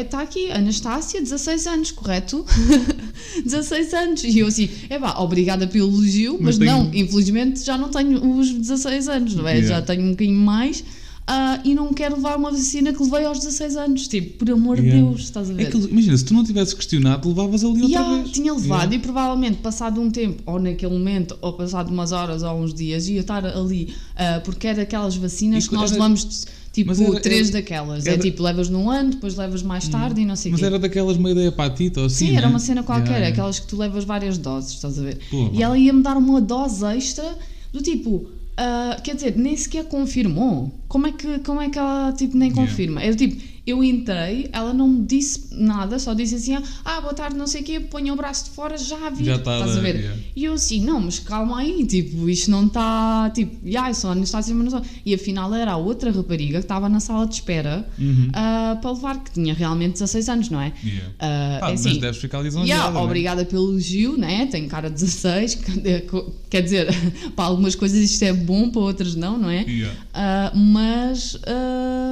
está 0.00 0.22
aqui, 0.22 0.50
Anastácia, 0.50 1.20
16 1.20 1.66
anos, 1.66 1.90
correto? 1.90 2.44
16 3.44 3.94
anos. 3.94 4.24
E 4.24 4.38
eu 4.38 4.46
assim, 4.46 4.68
é 4.88 4.98
pá, 4.98 5.18
obrigada 5.18 5.66
pelo 5.66 5.88
elogio, 5.88 6.38
mas, 6.40 6.56
Mas 6.56 6.58
tenho- 6.58 6.84
não, 6.84 6.94
infelizmente 6.94 7.60
já 7.64 7.76
não 7.76 7.90
tenho 7.90 8.38
os 8.38 8.50
16 8.52 9.08
anos, 9.08 9.34
não 9.34 9.46
é? 9.46 9.56
Yeah. 9.58 9.68
Já 9.76 9.82
tenho 9.82 10.02
um 10.04 10.10
bocadinho 10.12 10.38
mais. 10.40 10.82
Ah, 11.32 11.60
e 11.64 11.74
não 11.74 11.92
quero 11.94 12.16
levar 12.16 12.36
uma 12.36 12.50
vacina 12.50 12.92
que 12.92 13.00
levei 13.02 13.24
aos 13.24 13.38
16 13.38 13.76
anos. 13.76 14.08
Tipo, 14.08 14.38
por 14.38 14.50
amor 14.50 14.76
de 14.80 14.86
Yeah. 14.88 15.06
Deus, 15.08 15.20
estás 15.22 15.48
a 15.48 15.52
ver? 15.52 15.62
É 15.68 15.70
que, 15.70 15.76
imagina, 15.78 16.16
se 16.16 16.24
tu 16.24 16.34
não 16.34 16.42
tivesses 16.42 16.74
questionado, 16.74 17.28
levavas 17.28 17.62
ali 17.62 17.82
outra 17.82 17.88
Yeah, 17.88 18.14
vez. 18.22 18.30
tinha 18.32 18.52
levado 18.52 18.80
Yeah. 18.92 18.94
e 18.96 18.98
provavelmente 18.98 19.58
passado 19.58 20.00
um 20.00 20.10
tempo, 20.10 20.42
ou 20.44 20.58
naquele 20.58 20.92
momento, 20.92 21.38
ou 21.40 21.52
passado 21.52 21.88
umas 21.90 22.10
horas 22.10 22.42
ou 22.42 22.60
uns 22.60 22.74
dias, 22.74 23.06
ia 23.08 23.20
estar 23.20 23.44
ali, 23.46 23.94
ah, 24.16 24.40
porque 24.44 24.66
é 24.66 24.74
daquelas 24.74 25.14
vacinas 25.16 25.68
que 25.68 25.74
nós 25.74 25.90
era- 25.92 26.00
levamos 26.00 26.46
tipo 26.72 26.88
Mas 26.88 27.00
era- 27.00 27.20
três 27.20 27.48
era- 27.50 27.58
daquelas. 27.58 28.06
É 28.06 28.10
era- 28.14 28.18
tipo, 28.22 28.42
levas 28.42 28.68
num 28.68 28.90
ano, 28.90 29.10
depois 29.10 29.36
levas 29.36 29.62
mais 29.62 29.86
tarde 29.88 30.20
e 30.20 30.24
não 30.24 30.34
sei 30.36 30.50
o 30.50 30.52
Mas 30.52 30.60
quê. 30.60 30.66
era 30.66 30.78
daquelas 30.78 31.16
meio 31.16 31.34
da 31.34 31.44
hepatite 31.44 31.98
ou 32.00 32.06
assim. 32.06 32.26
Sim, 32.28 32.36
era 32.36 32.46
né? 32.46 32.52
uma 32.52 32.58
cena 32.58 32.82
qualquer, 32.82 33.10
Yeah, 33.10 33.28
aquelas 33.28 33.58
que 33.60 33.66
tu 33.68 33.76
levas 33.76 34.04
várias 34.04 34.36
doses, 34.38 34.72
estás 34.74 34.98
a 34.98 35.02
ver? 35.02 35.18
Porra. 35.30 35.50
E 35.52 35.62
ela 35.62 35.78
ia-me 35.78 36.02
dar 36.02 36.16
uma 36.16 36.40
dose 36.40 36.84
extra 36.86 37.36
do 37.72 37.80
tipo. 37.82 38.30
Ah, 38.62 38.96
quer 39.02 39.14
dizer, 39.14 39.36
nem 39.36 39.56
sequer 39.56 39.84
confirmou. 39.84 40.70
Como 40.86 41.06
é 41.06 41.12
que, 41.12 41.38
como 41.40 41.60
é 41.62 41.70
que 41.70 41.78
ela 41.78 42.12
tipo, 42.12 42.36
nem 42.36 42.50
Yeah. 42.50 42.70
confirma? 42.70 43.02
Eu 43.04 43.16
tipo, 43.16 43.42
eu 43.66 43.82
entrei, 43.84 44.48
ela 44.52 44.72
não 44.72 44.88
me 44.88 45.04
disse 45.04 45.48
nada, 45.52 45.98
só 45.98 46.14
disse 46.14 46.34
assim: 46.36 46.56
ah, 46.84 47.00
boa 47.00 47.14
tarde, 47.14 47.36
não 47.36 47.46
sei 47.46 47.60
o 47.62 47.64
quê, 47.64 47.80
ponha 47.80 48.12
o 48.12 48.16
braço 48.16 48.44
de 48.44 48.50
fora, 48.50 48.76
já 48.76 49.10
vi. 49.10 49.24
Já 49.24 49.38
tá 49.38 49.58
estás 49.58 49.76
a 49.76 49.80
ver? 49.80 49.96
yeah. 49.96 50.20
E 50.34 50.44
eu 50.44 50.54
assim, 50.54 50.82
não, 50.84 51.00
mas 51.00 51.18
calma 51.18 51.58
aí, 51.58 51.86
tipo, 51.86 52.28
isto 52.28 52.50
não 52.50 52.66
está. 52.66 53.30
Tipo, 53.34 53.66
yeah, 53.66 53.92
só 53.94 54.14
não 54.14 54.22
está 54.22 54.38
acima, 54.38 54.64
não 54.64 54.78
está. 54.78 54.82
E 55.04 55.14
afinal 55.14 55.54
era 55.54 55.72
a 55.72 55.76
outra 55.76 56.10
rapariga 56.10 56.58
que 56.58 56.64
estava 56.64 56.88
na 56.88 57.00
sala 57.00 57.26
de 57.26 57.34
espera 57.34 57.86
Uhum. 57.98 58.28
ah, 58.32 58.78
para 58.80 58.90
levar, 58.92 59.22
que 59.22 59.30
tinha 59.32 59.52
realmente 59.54 59.92
16 59.92 60.28
anos, 60.28 60.50
não 60.50 60.60
é? 60.60 60.72
Yeah. 60.84 61.10
Ah, 61.18 61.58
Pá, 61.60 61.68
é 61.68 61.70
mas 61.72 61.86
assim, 61.86 61.98
deves 62.00 62.20
ficar 62.20 62.40
lisonjeada. 62.40 62.68
Yeah, 62.68 62.98
né? 62.98 63.04
obrigada 63.04 63.44
pelo 63.44 63.70
elogio, 63.70 64.16
né? 64.16 64.46
Tenho 64.46 64.68
cara 64.68 64.88
de 64.88 64.94
16, 64.94 65.58
quer 66.50 66.62
dizer, 66.62 66.88
para 67.36 67.44
algumas 67.44 67.74
coisas 67.74 67.98
isto 67.98 68.22
é 68.24 68.32
bom, 68.32 68.70
para 68.70 68.80
outras 68.80 69.14
não, 69.14 69.38
não 69.38 69.50
é? 69.50 69.62
Yeah. 69.64 69.96
Ah, 70.14 70.52
mas, 70.54 71.36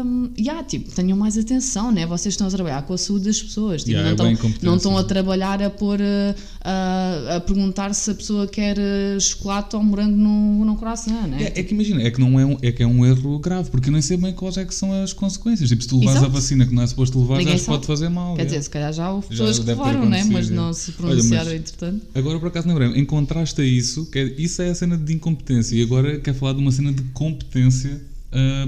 ah, 0.04 0.30
yeah, 0.38 0.62
tipo, 0.62 0.90
tenham 0.92 1.16
mais 1.16 1.36
atenção, 1.36 1.90
né? 1.92 2.06
Vocês 2.06 2.34
estão 2.34 2.46
a 2.46 2.50
trabalhar 2.50 2.82
com 2.82 2.94
a 2.94 2.98
saúde 2.98 3.26
das 3.26 3.40
pessoas, 3.42 3.82
tipo, 3.82 3.96
Yeah, 3.98 4.14
não, 4.16 4.26
é 4.26 4.32
estão, 4.32 4.54
não 4.62 4.76
estão 4.76 4.98
a 4.98 5.04
trabalhar 5.04 5.62
a 5.62 5.70
pôr, 5.70 6.00
ah, 6.00 6.34
ah, 6.62 7.36
a 7.36 7.40
perguntar 7.40 7.94
se 7.94 8.10
a 8.10 8.14
pessoa 8.14 8.46
quer 8.46 8.76
ah, 8.78 9.18
chocolate 9.20 9.76
ou 9.76 9.82
morango 9.82 10.16
no, 10.16 10.64
no 10.64 10.76
coração, 10.76 11.26
né? 11.26 11.52
É, 11.54 11.60
é 11.60 11.62
que 11.62 11.74
imagina, 11.74 12.02
é 12.02 12.10
que, 12.10 12.20
não 12.20 12.38
é, 12.38 12.44
um, 12.46 12.56
é 12.62 12.72
que 12.72 12.82
é 12.82 12.86
um 12.86 13.04
erro 13.04 13.38
grave, 13.38 13.70
porque 13.70 13.88
eu 13.88 13.92
nem 13.92 14.02
sei 14.02 14.16
bem 14.16 14.32
quais 14.32 14.56
é 14.56 14.64
que 14.64 14.74
são 14.74 14.92
as 15.02 15.12
consequências. 15.12 15.68
Tipo, 15.68 15.82
se 15.82 15.88
tu 15.88 15.98
levas 15.98 16.16
Exato. 16.16 16.26
a 16.26 16.28
vacina 16.28 16.66
que 16.66 16.74
não 16.74 16.82
é 16.82 16.86
suposto 16.86 17.18
levar, 17.20 17.38
Ninguém 17.38 17.54
já 17.54 17.58
se 17.60 17.66
pode 17.66 17.86
fazer 17.86 18.08
mal. 18.08 18.34
Quer 18.34 18.42
yeah. 18.42 18.44
dizer, 18.44 18.62
se 18.62 18.70
calhar 18.70 18.92
já 18.92 19.10
houve 19.10 19.26
Já 19.30 19.30
pessoas 19.30 19.58
que 19.58 19.64
deve 19.66 19.80
ter 19.80 19.86
levaram, 19.86 20.08
né? 20.08 20.18
Mas 20.18 20.26
acontecido, 20.28 20.54
não 20.54 20.72
se 20.72 20.90
Olha, 20.90 20.96
pronunciaram, 20.98 21.50
mas- 21.50 21.60
entretanto. 21.60 22.06
Agora, 22.14 22.38
por 22.38 22.48
acaso, 22.48 22.68
lembrei-me, 22.68 22.98
em 22.98 23.04
contraste 23.04 23.60
a 23.60 23.64
isso, 23.64 24.06
que 24.10 24.18
é- 24.18 24.34
isso 24.38 24.62
é 24.62 24.70
a 24.70 24.74
cena 24.74 24.96
de 24.96 25.12
incompetência, 25.12 25.74
e 25.76 25.82
agora 25.82 26.18
quero 26.20 26.36
falar 26.36 26.52
de 26.52 26.60
uma 26.60 26.72
cena 26.72 26.92
de 26.92 27.02
competência 27.14 28.00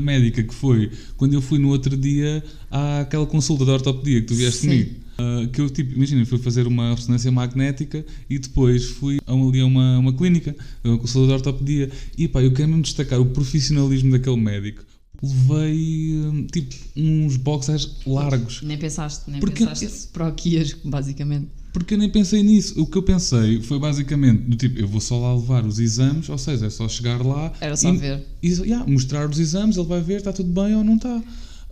médica, 0.01 0.43
que 0.43 0.55
foi 0.55 0.91
quando 1.17 1.35
eu 1.35 1.43
fui 1.43 1.59
no 1.59 1.69
outro 1.69 1.97
dia 1.97 2.43
àquela 2.71 3.27
consulta 3.27 3.65
de 3.65 3.71
ortopedia 3.71 4.21
que 4.21 4.27
tu 4.27 4.35
vieste 4.35 4.61
Sim. 4.61 4.69
comigo. 4.69 4.91
Ah, 5.19 5.47
que 5.53 5.61
eu, 5.61 5.69
tipo, 5.69 5.93
imagina, 5.95 6.25
fui 6.25 6.39
fazer 6.39 6.67
uma 6.67 6.95
ressonância 6.95 7.31
magnética 7.31 8.05
e 8.29 8.39
depois 8.39 8.85
fui 8.87 9.19
a 9.27 9.33
ali 9.33 9.61
a 9.61 9.67
uma, 9.67 9.99
uma 9.99 10.13
clínica, 10.15 10.57
uma 10.83 10.97
consulta 10.97 11.27
de 11.29 11.33
ortopedia, 11.35 11.91
e 12.17 12.27
pá, 12.27 12.43
eu 12.43 12.53
quero 12.53 12.69
mesmo 12.69 12.83
destacar 12.83 13.21
o 13.21 13.27
profissionalismo 13.27 14.11
daquele 14.13 14.37
médico. 14.41 14.83
Levei, 15.23 16.13
hum, 16.15 16.47
tipo, 16.51 16.75
uns 16.97 17.37
boxers 17.37 17.99
largos. 18.07 18.63
Nem 18.63 18.79
pensaste, 18.79 19.31
nem 19.31 19.41
Porque- 19.41 19.67
pensaste 19.67 20.09
para 20.11 20.29
o 20.29 20.33
que 20.33 20.51
ias, 20.55 20.75
basicamente. 20.83 21.49
Porque 21.73 21.95
eu 21.95 21.99
nem 21.99 22.09
pensei 22.09 22.43
nisso. 22.43 22.81
O 22.81 22.87
que 22.87 22.99
eu 22.99 23.03
pensei 23.03 23.61
foi 23.63 23.79
basicamente 23.79 24.43
do 24.43 24.57
tipo, 24.57 24.79
eu 24.79 24.89
vou 24.89 25.01
só 25.01 25.19
lá 25.19 25.35
levar 25.35 25.65
os 25.65 25.79
exames, 25.79 26.29
ou 26.29 26.39
seja, 26.39 26.67
é 26.67 26.71
só 26.71 26.89
chegar 26.89 27.25
lá 27.25 27.53
Era 27.61 27.77
só 27.77 27.93
e, 27.93 27.97
ver. 27.97 28.27
e 28.43 28.49
yeah, 28.49 28.85
mostrar 28.87 29.29
os 29.29 29.39
exames, 29.39 29.77
ele 29.77 29.87
vai 29.87 30.01
ver, 30.01 30.17
está 30.17 30.33
tudo 30.33 30.51
bem 30.51 30.75
ou 30.75 30.83
não 30.83 30.97
está. 30.97 31.23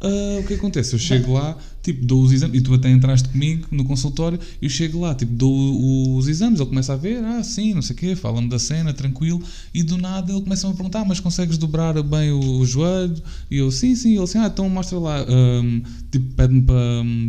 Ah, 0.00 0.38
o 0.40 0.44
que 0.44 0.54
acontece? 0.54 0.92
Eu 0.94 0.98
chego 0.98 1.32
lá, 1.32 1.56
tipo, 1.82 2.04
dou 2.04 2.22
os 2.22 2.30
exames, 2.32 2.56
e 2.56 2.60
tu 2.62 2.72
até 2.72 2.88
entraste 2.90 3.28
comigo 3.28 3.66
no 3.70 3.84
consultório, 3.84 4.38
eu 4.62 4.68
chego 4.68 5.00
lá, 5.00 5.14
tipo, 5.14 5.32
dou 5.32 6.16
os 6.16 6.28
exames, 6.28 6.60
ele 6.60 6.68
começa 6.68 6.92
a 6.92 6.96
ver, 6.96 7.22
ah, 7.24 7.42
sim, 7.42 7.74
não 7.74 7.82
sei 7.82 7.96
o 7.96 7.98
quê, 7.98 8.14
fala-me 8.16 8.48
da 8.48 8.58
cena, 8.58 8.92
tranquilo, 8.92 9.42
e 9.74 9.82
do 9.82 9.96
nada 9.98 10.32
ele 10.32 10.40
começa 10.42 10.66
a 10.66 10.70
me 10.70 10.76
perguntar, 10.76 11.00
"Ah, 11.00 11.04
mas 11.04 11.18
consegues 11.18 11.58
dobrar 11.58 12.00
bem 12.02 12.30
o, 12.30 12.58
o 12.60 12.64
joelho? 12.66 13.20
E 13.50 13.56
eu, 13.56 13.70
sim, 13.72 13.94
sim, 13.96 14.14
ele 14.14 14.22
assim, 14.22 14.38
ah, 14.38 14.46
então 14.46 14.68
mostra 14.68 14.98
lá, 14.98 15.20
Ahm, 15.28 15.82
tipo, 16.12 16.32
pede-me 16.34 16.62
para 16.62 16.78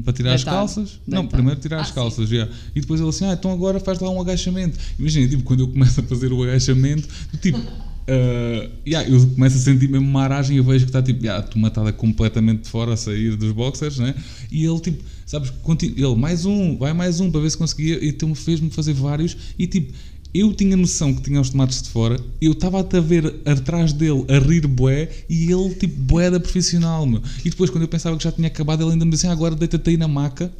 para 0.03 0.13
tirar 0.13 0.33
as 0.35 0.43
calças. 0.43 0.99
Não, 1.07 1.25
primeiro 1.27 1.59
tirar 1.59 1.79
Ah, 1.79 1.81
as 1.81 1.91
calças, 1.91 2.29
já. 2.29 2.47
E 2.75 2.81
depois 2.81 2.99
ele 2.99 3.09
assim, 3.09 3.25
ah, 3.25 3.33
então 3.33 3.51
agora 3.51 3.79
faz 3.79 3.99
lá 3.99 4.09
um 4.09 4.21
agachamento. 4.21 4.77
Imagina, 4.97 5.27
tipo, 5.27 5.43
quando 5.43 5.61
eu 5.61 5.67
começo 5.67 5.99
a 5.99 6.03
fazer 6.03 6.31
o 6.31 6.43
agachamento, 6.43 7.07
tipo, 7.41 7.59
ah, 8.09 8.69
yeah, 8.87 9.07
eu 9.09 9.19
começo 9.27 9.57
a 9.57 9.59
sentir 9.59 9.87
mesmo 9.87 10.07
uma 10.07 10.23
aragem 10.23 10.57
e 10.57 10.61
vejo 10.61 10.85
que 10.85 10.89
está 10.89 11.01
tipo, 11.01 11.23
yeah, 11.23 11.45
tu 11.45 11.59
matada 11.59 11.93
completamente 11.93 12.63
de 12.63 12.69
fora 12.69 12.93
a 12.93 12.97
sair 12.97 13.35
dos 13.35 13.51
boxers, 13.51 13.99
né? 13.99 14.15
E 14.51 14.65
ele 14.65 14.79
tipo, 14.79 15.03
sabes, 15.25 15.53
ele 15.81 16.15
mais 16.15 16.45
um, 16.45 16.77
vai 16.77 16.93
mais 16.93 17.19
um 17.19 17.29
para 17.29 17.41
ver 17.41 17.51
se 17.51 17.57
conseguia, 17.57 17.99
então 18.01 18.33
fez-me 18.33 18.69
fazer 18.69 18.93
vários 18.93 19.37
e 19.57 19.67
tipo. 19.67 19.93
Eu 20.31 20.53
tinha 20.53 20.77
noção 20.77 21.11
que 21.11 21.23
tinha 21.23 21.41
os 21.41 21.49
tomates 21.49 21.81
de 21.81 21.89
fora, 21.89 22.15
eu 22.39 22.51
estava 22.51 22.81
a 22.81 22.99
ver 22.99 23.41
atrás 23.45 23.91
dele 23.91 24.25
a 24.29 24.37
rir 24.37 24.67
bué 24.67 25.09
e 25.27 25.51
ele 25.51 25.73
tipo 25.73 25.99
bué 26.03 26.29
da 26.29 26.39
profissional, 26.39 27.03
meu. 27.03 27.19
E 27.43 27.49
depois 27.49 27.71
quando 27.71 27.81
eu 27.81 27.87
pensava 27.87 28.15
que 28.15 28.23
já 28.23 28.31
tinha 28.31 28.45
acabado, 28.45 28.83
ele 28.83 28.91
ainda 28.91 29.05
me 29.05 29.11
disse, 29.11 29.25
ah, 29.25 29.31
agora 29.31 29.55
deita-te 29.55 29.89
aí 29.89 29.97
na 29.97 30.07
maca 30.07 30.51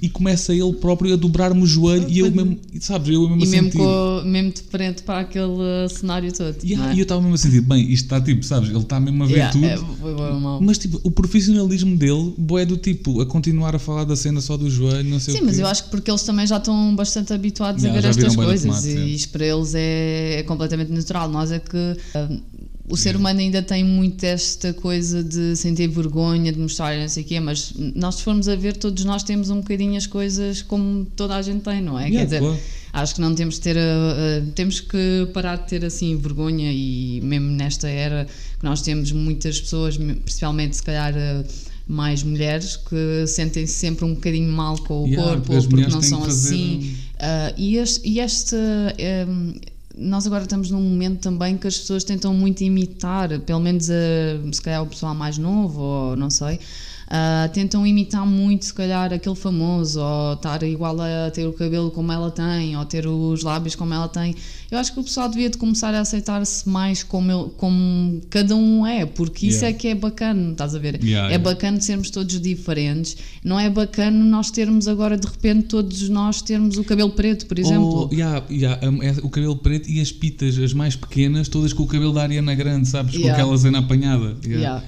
e 0.00 0.08
começa 0.08 0.52
ele 0.54 0.72
próprio 0.74 1.12
a 1.14 1.16
dobrar-me 1.16 1.62
o 1.62 1.66
joelho 1.66 2.06
e 2.08 2.18
eu 2.18 2.30
mesmo, 2.30 2.58
sabes, 2.80 3.08
eu 3.08 3.20
mesmo 3.28 3.36
E 3.44 3.46
a 3.46 3.50
mesmo, 3.50 3.66
sentir. 3.72 3.78
com, 3.78 4.22
mesmo 4.24 4.52
de 4.52 4.62
frente 4.62 5.02
para 5.02 5.20
aquele 5.20 5.46
uh, 5.46 5.88
cenário 5.88 6.32
todo. 6.32 6.56
Yeah, 6.62 6.92
é? 6.92 6.94
E 6.94 6.98
eu 6.98 7.02
estava 7.04 7.20
mesmo 7.20 7.34
a 7.34 7.38
sentir, 7.38 7.60
bem, 7.62 7.82
isto 7.90 8.04
está 8.04 8.20
tipo, 8.20 8.42
sabes, 8.44 8.68
ele 8.68 8.78
está 8.78 9.00
mesmo 9.00 9.22
a 9.22 9.26
ver 9.26 9.32
Yeah, 9.36 9.52
tudo. 9.52 9.64
é, 9.66 9.76
foi 9.76 10.14
bom, 10.14 10.40
mal. 10.40 10.60
Mas 10.60 10.78
tipo, 10.78 11.00
o 11.02 11.10
profissionalismo 11.10 11.96
dele, 11.96 12.34
bué 12.36 12.64
do 12.66 12.76
tipo, 12.76 13.20
a 13.20 13.26
continuar 13.26 13.74
a 13.74 13.78
falar 13.78 14.04
da 14.04 14.16
cena 14.16 14.40
só 14.40 14.56
do 14.56 14.68
joelho, 14.70 15.08
não 15.08 15.18
sei 15.20 15.32
Sim, 15.34 15.38
o 15.38 15.40
quê. 15.42 15.46
mas 15.46 15.58
eu 15.58 15.66
acho 15.66 15.84
que 15.84 15.90
porque 15.90 16.10
eles 16.10 16.22
também 16.22 16.46
já 16.46 16.58
estão 16.58 16.94
bastante 16.94 17.32
habituados 17.32 17.82
Yeah, 17.82 17.98
a 17.98 18.02
ver 18.02 18.08
estas 18.10 18.36
coisas 18.36 18.62
tomate, 18.62 18.88
e 18.88 18.92
sim. 18.92 19.06
isto 19.14 19.30
para 19.30 19.46
eles 19.46 19.74
é, 19.74 20.40
é 20.40 20.42
completamente 20.42 20.90
natural. 20.92 21.30
Nós 21.30 21.50
é 21.52 21.58
que 21.58 21.76
uh, 21.76 22.40
o 22.88 22.96
ser 22.96 23.16
humano 23.16 23.40
ainda 23.40 23.62
tem 23.62 23.84
muito 23.84 24.22
esta 24.24 24.72
coisa 24.72 25.22
de 25.22 25.56
sentir 25.56 25.88
vergonha, 25.88 26.52
de 26.52 26.58
mostrar 26.58 26.96
não 26.96 27.08
sei 27.08 27.22
o 27.24 27.26
quê, 27.26 27.40
mas 27.40 27.72
nós 27.94 28.16
se 28.16 28.22
formos 28.22 28.48
a 28.48 28.54
ver, 28.54 28.76
todos 28.76 29.04
nós 29.04 29.22
temos 29.22 29.50
um 29.50 29.56
bocadinho 29.56 29.96
as 29.96 30.06
coisas 30.06 30.62
como 30.62 31.04
toda 31.16 31.34
a 31.34 31.42
gente 31.42 31.62
tem, 31.62 31.82
não 31.82 31.98
é? 31.98 32.08
Yeah, 32.08 32.18
Quer 32.18 32.24
dizer, 32.24 32.40
claro. 32.40 32.58
acho 32.92 33.14
que 33.14 33.20
não 33.20 33.34
temos 33.34 33.56
de 33.56 33.60
ter, 33.60 33.76
uh, 33.76 34.46
temos 34.54 34.80
que 34.80 35.28
parar 35.34 35.56
de 35.56 35.66
ter 35.66 35.84
assim 35.84 36.16
vergonha 36.16 36.72
e 36.72 37.20
mesmo 37.24 37.50
nesta 37.50 37.88
era 37.88 38.24
que 38.58 38.64
nós 38.64 38.82
temos 38.82 39.10
muitas 39.10 39.60
pessoas, 39.60 39.96
principalmente 39.96 40.76
se 40.76 40.82
calhar 40.82 41.12
uh, 41.12 41.44
mais 41.88 42.22
mulheres, 42.22 42.76
que 42.76 43.26
sentem-se 43.26 43.72
sempre 43.72 44.04
um 44.04 44.14
bocadinho 44.14 44.52
mal 44.52 44.76
com 44.78 45.04
o 45.04 45.06
Yeah, 45.06 45.24
corpo 45.24 45.68
porque 45.68 45.84
ou 45.84 45.90
não 45.90 46.02
são 46.02 46.20
que 46.20 46.26
fazer, 46.26 46.54
assim. 46.54 46.96
Uh, 47.14 47.54
e 47.56 47.76
este, 47.78 48.08
e 48.08 48.20
este, 48.20 48.56
um, 48.56 49.54
nós 49.96 50.26
agora 50.26 50.42
estamos 50.42 50.70
num 50.70 50.80
momento 50.80 51.20
também 51.20 51.56
que 51.56 51.66
as 51.66 51.78
pessoas 51.78 52.04
tentam 52.04 52.34
muito 52.34 52.62
imitar, 52.62 53.40
pelo 53.40 53.60
menos 53.60 53.88
a, 53.90 53.94
se 54.52 54.60
calhar 54.60 54.82
o 54.82 54.86
pessoal 54.86 55.14
mais 55.14 55.38
novo, 55.38 55.80
ou 55.80 56.16
não 56.16 56.28
sei, 56.28 56.60
uh, 57.08 57.52
tentam 57.52 57.86
imitar 57.86 58.26
muito, 58.26 58.64
se 58.66 58.74
calhar, 58.74 59.12
aquele 59.12 59.34
famoso, 59.34 60.00
ou 60.00 60.34
estar 60.34 60.62
igual 60.62 60.96
a 61.00 61.30
ter 61.30 61.46
o 61.46 61.52
cabelo 61.52 61.90
como 61.90 62.12
ela 62.12 62.30
tem, 62.30 62.76
ou 62.76 62.84
ter 62.84 63.06
os 63.06 63.42
lábios 63.42 63.74
como 63.74 63.92
ela 63.94 64.08
tem. 64.08 64.34
Eu 64.70 64.78
acho 64.78 64.92
que 64.92 64.98
o 64.98 65.04
pessoal 65.04 65.28
devia 65.28 65.48
de 65.48 65.56
começar 65.58 65.94
a 65.94 66.00
aceitar-se 66.00 66.68
mais 66.68 67.02
como, 67.04 67.30
ele- 67.30 67.50
como 67.56 68.20
cada 68.28 68.56
um 68.56 68.84
é, 68.86 69.06
porque 69.06 69.46
isso 69.46 69.58
Yeah. 69.58 69.68
é 69.76 69.78
que 69.78 69.88
é 69.88 69.94
bacana, 69.94 70.50
estás 70.50 70.74
a 70.74 70.78
ver? 70.78 70.96
Yeah, 71.02 71.28
é 71.28 71.34
yeah. 71.34 71.38
bacana 71.38 71.80
sermos 71.80 72.10
todos 72.10 72.40
diferentes, 72.40 73.16
não 73.44 73.60
é 73.60 73.70
bacana 73.70 74.24
nós 74.24 74.50
termos 74.50 74.88
agora 74.88 75.16
de 75.16 75.26
repente 75.26 75.68
todos 75.68 76.08
nós 76.08 76.42
termos 76.42 76.76
o 76.78 76.82
cabelo 76.84 77.10
preto, 77.10 77.46
por 77.46 77.58
exemplo. 77.58 77.84
Ou, 77.86 78.10
yeah, 78.12 78.44
um, 78.82 79.02
é 79.02 79.12
o 79.22 79.28
cabelo 79.30 79.56
preto 79.56 79.88
e 79.88 80.00
as 80.00 80.10
pitas, 80.10 80.58
as 80.58 80.72
mais 80.72 80.96
pequenas, 80.96 81.46
todas 81.48 81.72
com 81.72 81.84
o 81.84 81.86
cabelo 81.86 82.12
da 82.12 82.22
Ariana 82.22 82.54
Grande, 82.56 82.88
sabes? 82.88 83.16
Com 83.16 83.28
aquela 83.30 83.56
cena 83.56 83.78
apanhada. 83.78 84.36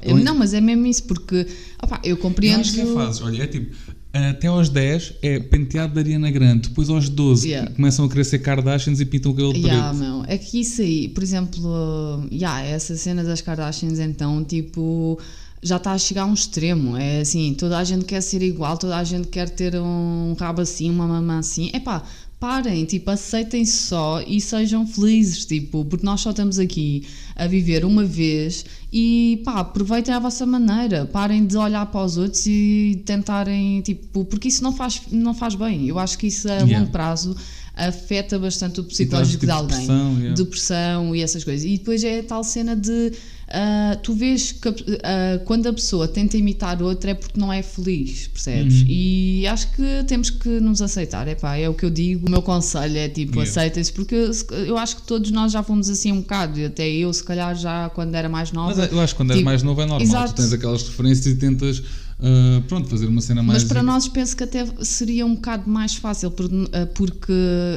Eu- 0.03 0.17
Não, 0.19 0.35
mas 0.35 0.53
é 0.55 0.61
mesmo 0.61 0.87
isso, 0.87 1.05
porque 1.05 1.47
opá, 1.83 2.01
eu 2.11 2.17
compreendo. 2.17 2.61
acho 2.61 2.73
que 2.73 2.81
é 2.81 2.87
fases. 2.87 3.21
Olha, 3.23 3.43
é 3.43 3.47
tipo, 3.47 3.75
até 4.13 4.47
aos 4.49 4.69
10 4.69 5.15
é 5.23 5.39
penteado 5.39 5.95
da 5.95 6.01
Ariana 6.01 6.31
Grande, 6.31 6.69
depois 6.69 6.89
aos 6.89 7.09
12 7.09 7.49
Yeah. 7.49 7.71
começam 7.73 8.05
a 8.05 8.09
crescer 8.09 8.39
Kardashians 8.41 9.01
e 9.01 9.05
pintam 9.05 9.33
o 9.33 9.35
cabelo 9.35 9.57
Yeah, 9.57 9.89
preto. 9.91 10.01
meu, 10.03 10.25
é 10.27 10.37
que 10.39 10.61
isso 10.61 10.81
aí, 10.83 11.09
por 11.09 11.23
exemplo, 11.23 12.27
yeah, 12.33 12.63
essa 12.63 12.97
cena 12.97 13.23
das 13.23 13.41
Kardashians, 13.41 13.99
então, 13.99 14.43
tipo, 14.45 15.19
já 15.63 15.77
está 15.77 15.93
a 15.93 15.99
chegar 15.99 16.23
a 16.23 16.27
um 16.27 16.35
extremo. 16.35 16.97
É 16.97 17.21
assim, 17.21 17.55
toda 17.55 17.79
a 17.79 17.85
gente 17.85 18.05
quer 18.05 18.21
ser 18.21 18.43
igual, 18.43 18.77
toda 18.79 18.97
a 18.97 19.05
gente 19.05 19.29
quer 19.29 19.49
ter 19.51 19.77
um 19.77 20.35
rabo 20.39 20.63
assim, 20.63 20.91
uma 20.91 21.07
mamã 21.07 21.39
assim. 21.41 21.71
Epá, 21.75 22.03
parem, 22.41 22.85
tipo, 22.85 23.11
aceitem-se 23.11 23.73
só 23.73 24.23
e 24.27 24.41
sejam 24.41 24.87
felizes, 24.87 25.45
tipo, 25.45 25.85
porque 25.85 26.05
nós 26.07 26.21
só 26.21 26.31
estamos 26.31 26.59
aqui 26.59 27.05
a 27.35 27.47
viver 27.47 27.85
uma 27.85 28.05
vez 28.05 28.65
e 28.93 29.43
pá, 29.45 29.61
aproveitem 29.61 30.15
à 30.15 30.19
vossa 30.19 30.47
maneira, 30.47 31.05
parem 31.07 31.45
de 31.47 31.57
olhar 31.57 31.87
para 31.87 32.05
os 32.05 32.17
outros 32.17 32.47
e 32.47 33.03
tentarem, 33.05 33.81
tipo, 33.83 34.25
porque 34.25 34.49
isso 34.49 34.63
não 34.63 34.73
faz, 34.73 35.03
não 35.11 35.35
faz 35.35 35.55
bem. 35.55 35.87
Eu 35.89 35.99
acho 35.99 36.17
que 36.19 36.29
isso 36.29 36.49
a 36.49 36.55
Yeah. 36.59 36.79
longo 36.79 36.91
prazo 36.93 37.37
afeta 37.79 38.39
bastante 38.39 38.81
o 38.81 38.85
psicológico 38.85 39.41
tipo, 39.41 39.47
de 39.47 39.53
alguém, 39.53 39.79
depressão, 39.79 40.13
yeah. 40.19 40.35
depressão 40.35 41.17
e 41.17 41.23
essas 41.23 41.45
coisas. 41.45 41.65
E 41.65 41.79
depois 41.79 42.03
é 42.05 42.21
a 42.21 42.23
tal 42.23 42.43
cena 42.45 42.75
de 42.75 43.13
ah, 43.51 43.97
tu 44.03 44.13
vês 44.13 44.53
que 44.53 44.69
ah, 45.03 45.41
quando 45.47 45.67
a 45.69 45.73
pessoa 45.73 46.07
tenta 46.07 46.37
imitar 46.37 46.83
outra 46.83 47.13
é 47.13 47.15
porque 47.15 47.41
não 47.41 47.51
é 47.51 47.63
feliz, 47.63 48.27
percebes? 48.27 48.83
Uhum. 48.83 48.87
E 48.89 49.47
acho 49.47 49.71
que 49.73 50.05
temos 50.07 50.29
que 50.29 50.49
nos 50.61 50.83
aceitar. 50.83 51.27
Epá, 51.29 51.57
é 51.57 51.69
o 51.69 51.73
que 51.73 51.85
eu 51.85 51.91
digo, 51.91 52.27
o 52.27 52.31
meu 52.31 52.43
conselho 52.43 52.97
é 52.99 53.09
tipo, 53.09 53.39
Yeah. 53.39 53.51
aceitem-se, 53.51 53.93
porque 53.93 54.15
eu, 54.15 54.31
eu 54.67 54.77
acho 54.77 54.97
que 54.97 55.03
todos 55.03 55.31
nós 55.31 55.53
já 55.53 55.63
fomos 55.63 55.89
assim 55.89 56.13
um 56.13 56.21
bocado, 56.21 56.59
e 56.59 56.65
até 56.65 56.89
eu, 56.89 57.13
se 57.13 57.23
calhar, 57.23 57.55
já 57.55 57.89
quando 57.91 58.15
era 58.15 58.29
mais 58.29 58.53
nova. 58.53 58.75
Mas 58.77 58.93
eu 58.93 59.01
acho 59.01 59.15
que 59.15 59.17
quando 59.19 59.33
Tipo, 59.33 59.45
mais 59.45 59.63
novo 59.63 59.81
é 59.81 59.87
normal. 59.87 60.03
exato. 60.03 60.35
Tu 60.35 60.43
tens 60.43 60.53
aquelas 60.53 60.83
referências 60.83 61.27
e 61.27 61.37
tentas, 61.37 61.83
ah, 62.21 62.63
pronto, 62.67 62.89
fazer 62.89 63.07
uma 63.07 63.21
cena 63.21 63.43
mais. 63.43 63.63
Mas 63.63 63.69
para 63.69 63.83
nós 63.83 64.09
penso 64.09 64.37
que 64.37 64.43
até 64.43 64.67
seria 64.83 65.25
um 65.25 65.35
bocado 65.37 65.71
mais 65.71 65.95
fácil, 65.95 66.33
ah, 66.73 66.87
porque 66.95 67.33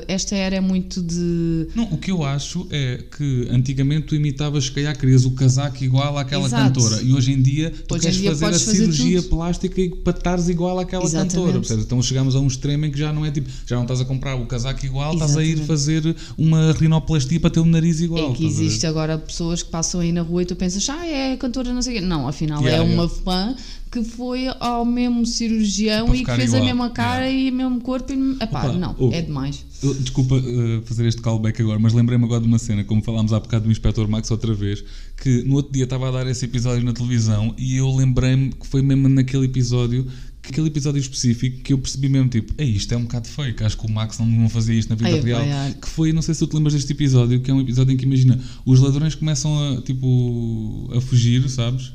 esta 0.07 0.35
era 0.35 0.55
é 0.55 0.59
muito 0.61 1.01
de. 1.01 1.67
Não, 1.75 1.83
o 1.85 1.97
que 1.97 2.11
eu 2.11 2.23
acho 2.23 2.67
é 2.71 3.03
que 3.15 3.47
antigamente 3.51 4.07
tu 4.07 4.15
imitavas, 4.15 4.65
se 4.65 4.71
calhar, 4.71 4.97
querias 4.97 5.25
o 5.25 5.31
casaco 5.31 5.83
igual 5.83 6.17
àquela 6.17 6.45
Exato. 6.45 6.63
cantora. 6.79 7.01
E 7.03 7.13
hoje 7.13 7.31
em 7.31 7.41
dia 7.41 7.71
tu 7.87 7.93
Hoje 7.93 8.03
queres 8.03 8.17
dia 8.17 8.29
fazer 8.31 8.45
a 8.45 8.51
fazer 8.51 8.71
cirurgia 8.71 9.21
tudo. 9.21 9.29
plástica 9.29 9.79
e 9.81 9.89
para 9.89 10.17
estares 10.17 10.49
igual 10.49 10.79
àquela 10.79 11.03
Exatamente. 11.03 11.35
cantora. 11.35 11.59
Percebes? 11.59 11.85
Então 11.85 12.01
chegamos 12.01 12.35
a 12.35 12.39
um 12.39 12.47
extremo 12.47 12.85
em 12.85 12.91
que 12.91 12.97
já 12.97 13.13
não 13.13 13.23
é 13.25 13.31
tipo, 13.31 13.47
já 13.67 13.75
não 13.75 13.83
estás 13.83 14.01
a 14.01 14.05
comprar 14.05 14.35
o 14.35 14.45
casaco 14.47 14.83
igual, 14.85 15.13
estás 15.13 15.37
a 15.37 15.43
ir 15.43 15.49
Exatamente. 15.51 15.67
fazer 15.67 16.15
uma 16.37 16.71
rinoplastia 16.73 17.39
para 17.39 17.51
ter 17.51 17.59
o 17.59 17.65
nariz 17.65 18.01
igual. 18.01 18.31
É 18.31 18.33
que 18.33 18.45
existe 18.45 18.87
agora 18.87 19.17
pessoas 19.19 19.61
que 19.61 19.69
passam 19.69 20.01
aí 20.01 20.11
na 20.11 20.21
rua 20.21 20.41
e 20.41 20.45
tu 20.45 20.55
pensas, 20.55 20.89
ah, 20.89 21.05
é 21.05 21.37
cantora, 21.37 21.71
não 21.71 21.81
sei 21.81 21.97
o 21.97 21.99
quê. 21.99 22.05
Não, 22.05 22.27
afinal 22.27 22.61
Yeah, 22.61 22.83
é 22.83 22.93
uma 22.95 23.07
fã 23.07 23.55
que 23.91 24.03
foi 24.05 24.47
ao 24.59 24.85
mesmo 24.85 25.25
cirurgião 25.25 26.15
e 26.15 26.23
que 26.23 26.33
fez 26.35 26.53
a 26.53 26.57
igual. 26.57 26.63
mesma 26.65 26.89
cara 26.91 27.29
e 27.29 27.49
o 27.49 27.53
mesmo 27.53 27.81
corpo. 27.81 28.11
E, 28.13 28.15
epá, 28.41 28.67
Opa, 28.67 28.73
não, 28.73 28.95
ouve. 28.97 29.15
é 29.17 29.21
demais. 29.21 29.65
Eu- 29.83 29.93
Desculpa 29.95 30.35
uh, 30.35 30.81
fazer 30.85 31.05
este 31.07 31.21
callback 31.21 31.61
agora, 31.61 31.77
mas 31.77 31.91
lembrei-me 31.93 32.23
agora 32.23 32.39
de 32.41 32.47
uma 32.47 32.57
cena, 32.59 32.83
como 32.85 33.01
falámos 33.03 33.33
há 33.33 33.39
bocado 33.39 33.65
do 33.65 33.71
Inspector 33.71 34.07
Max 34.07 34.31
outra 34.31 34.53
vez, 34.53 34.83
que 35.21 35.43
no 35.43 35.55
outro 35.55 35.73
dia 35.73 35.83
estava 35.83 36.07
a 36.07 36.11
dar 36.11 36.27
esse 36.27 36.45
episódio 36.45 36.83
na 36.85 36.93
televisão 36.93 37.53
e 37.57 37.75
eu 37.77 37.93
lembrei-me 37.93 38.51
que 38.53 38.65
foi 38.65 38.81
mesmo 38.81 39.09
naquele 39.09 39.45
episódio, 39.45 40.07
que 40.41 40.49
aquele 40.51 40.67
episódio 40.67 40.99
específico, 40.99 41.61
que 41.61 41.73
eu 41.73 41.77
percebi 41.77 42.07
mesmo 42.09 42.29
tipo, 42.29 42.53
é 42.57 42.63
isto 42.63 42.91
é 42.93 42.97
um 42.97 43.01
bocado 43.03 43.27
fake, 43.27 43.63
acho 43.63 43.77
que 43.77 43.85
o 43.85 43.91
Max 43.91 44.17
não, 44.19 44.25
não 44.25 44.49
fazia 44.49 44.73
isto 44.73 44.89
na 44.89 44.95
vida 44.95 45.09
Ai, 45.09 45.19
real. 45.19 45.45
vai. 45.45 45.73
Que 45.73 45.87
foi, 45.89 46.13
não 46.13 46.21
sei 46.21 46.33
se 46.33 46.39
tu 46.39 46.47
te 46.47 46.55
lembras 46.55 46.73
deste 46.73 46.91
episódio, 46.93 47.41
que 47.41 47.51
é 47.51 47.53
um 47.53 47.59
episódio 47.61 47.93
em 47.93 47.97
que 47.97 48.05
imagina, 48.05 48.39
os 48.65 48.79
ladrões 48.79 49.13
começam 49.15 49.77
a 49.77 49.81
tipo 49.81 50.89
a 50.95 51.01
fugir, 51.01 51.47
sabes? 51.49 51.91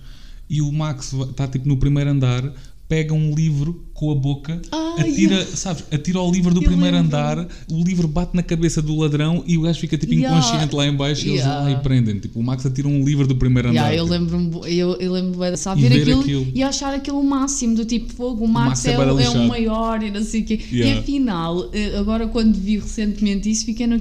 E 0.48 0.62
o 0.62 0.72
Max 0.72 1.12
está 1.12 1.46
tipo 1.46 1.68
no 1.68 1.76
primeiro 1.76 2.10
andar, 2.10 2.42
pega 2.88 3.12
um 3.14 3.34
livro 3.34 3.85
com 3.96 4.10
a 4.12 4.14
boca, 4.14 4.60
Ah, 4.70 4.96
atira, 5.00 5.34
yeah. 5.36 5.44
sabes, 5.56 5.84
atira 5.90 6.18
ao 6.18 6.30
livro 6.30 6.52
do 6.54 6.60
Eu 6.62 6.66
primeiro 6.68 6.96
lembro. 6.96 7.16
andar, 7.16 7.48
o 7.70 7.82
livro 7.82 8.06
bate 8.06 8.36
na 8.36 8.42
cabeça 8.42 8.82
do 8.82 8.94
ladrão 8.96 9.42
e 9.46 9.56
o 9.56 9.62
gajo 9.62 9.80
fica 9.80 9.96
tipo 9.96 10.12
Yeah. 10.12 10.36
inconsciente 10.38 10.74
lá 10.74 10.86
em 10.86 10.94
baixo 10.94 11.26
e 11.26 11.30
eles 11.30 11.44
vão 11.44 11.64
lá 11.64 11.70
e 11.70 11.76
prendem. 11.76 12.18
Tipo, 12.18 12.38
o 12.40 12.42
Max 12.42 12.64
atira 12.66 12.86
um 12.88 13.02
livro 13.04 13.26
do 13.26 13.34
primeiro 13.36 13.70
andar. 13.70 13.94
Eu 13.94 14.04
tipo. 14.04 14.12
lembro-me 14.18 14.76
eu, 14.76 14.96
eu 14.96 15.12
lembro 15.12 15.40
de 15.50 15.56
sabe, 15.56 15.82
E 15.82 15.88
ver 15.88 16.00
aquilo, 16.02 16.20
aquilo. 16.20 16.46
e 16.54 16.62
achar 16.62 16.94
aquilo 16.94 17.18
o 17.20 17.24
máximo 17.24 17.74
do 17.74 17.84
tipo 17.84 18.12
fogo, 18.12 18.44
o 18.44 18.48
Max, 18.48 18.68
Max 18.68 18.84
é 18.86 18.92
é, 18.92 18.98
o, 18.98 19.20
é 19.20 19.30
o 19.30 19.48
maior 19.48 20.02
e 20.02 20.10
não 20.10 20.22
sei 20.22 20.42
o 20.42 20.44
quê. 20.44 20.60
E 20.70 20.92
afinal, 20.92 21.70
eh, 21.72 21.96
agora 21.98 22.26
quando 22.28 22.54
vi 22.54 22.78
recentemente 22.78 23.50
isso, 23.50 23.64
fiquei, 23.64 23.86
no, 23.86 24.00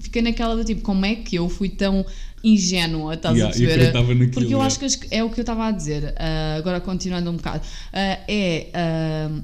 fiquei 0.00 0.22
naquela 0.22 0.54
do 0.56 0.64
tipo, 0.64 0.82
como 0.82 1.04
é 1.04 1.16
que 1.16 1.36
eu 1.36 1.48
fui 1.48 1.68
tão 1.68 2.04
ingênua, 2.44 3.14
estás 3.14 3.36
Yeah, 3.36 3.54
a 3.54 3.58
perceber? 3.58 3.92
naquilo, 3.92 4.30
Porque 4.32 4.46
eu 4.46 4.58
yeah. 4.58 4.66
acho 4.66 4.78
que 4.80 5.14
é 5.14 5.22
o 5.22 5.30
que 5.30 5.38
eu 5.38 5.42
estava 5.42 5.66
a 5.66 5.70
dizer, 5.70 6.12
ah, 6.18 6.56
agora 6.58 6.80
continuando 6.80 7.30
um 7.30 7.36
bocado, 7.36 7.60
ah, 7.92 8.18
é 8.26 8.66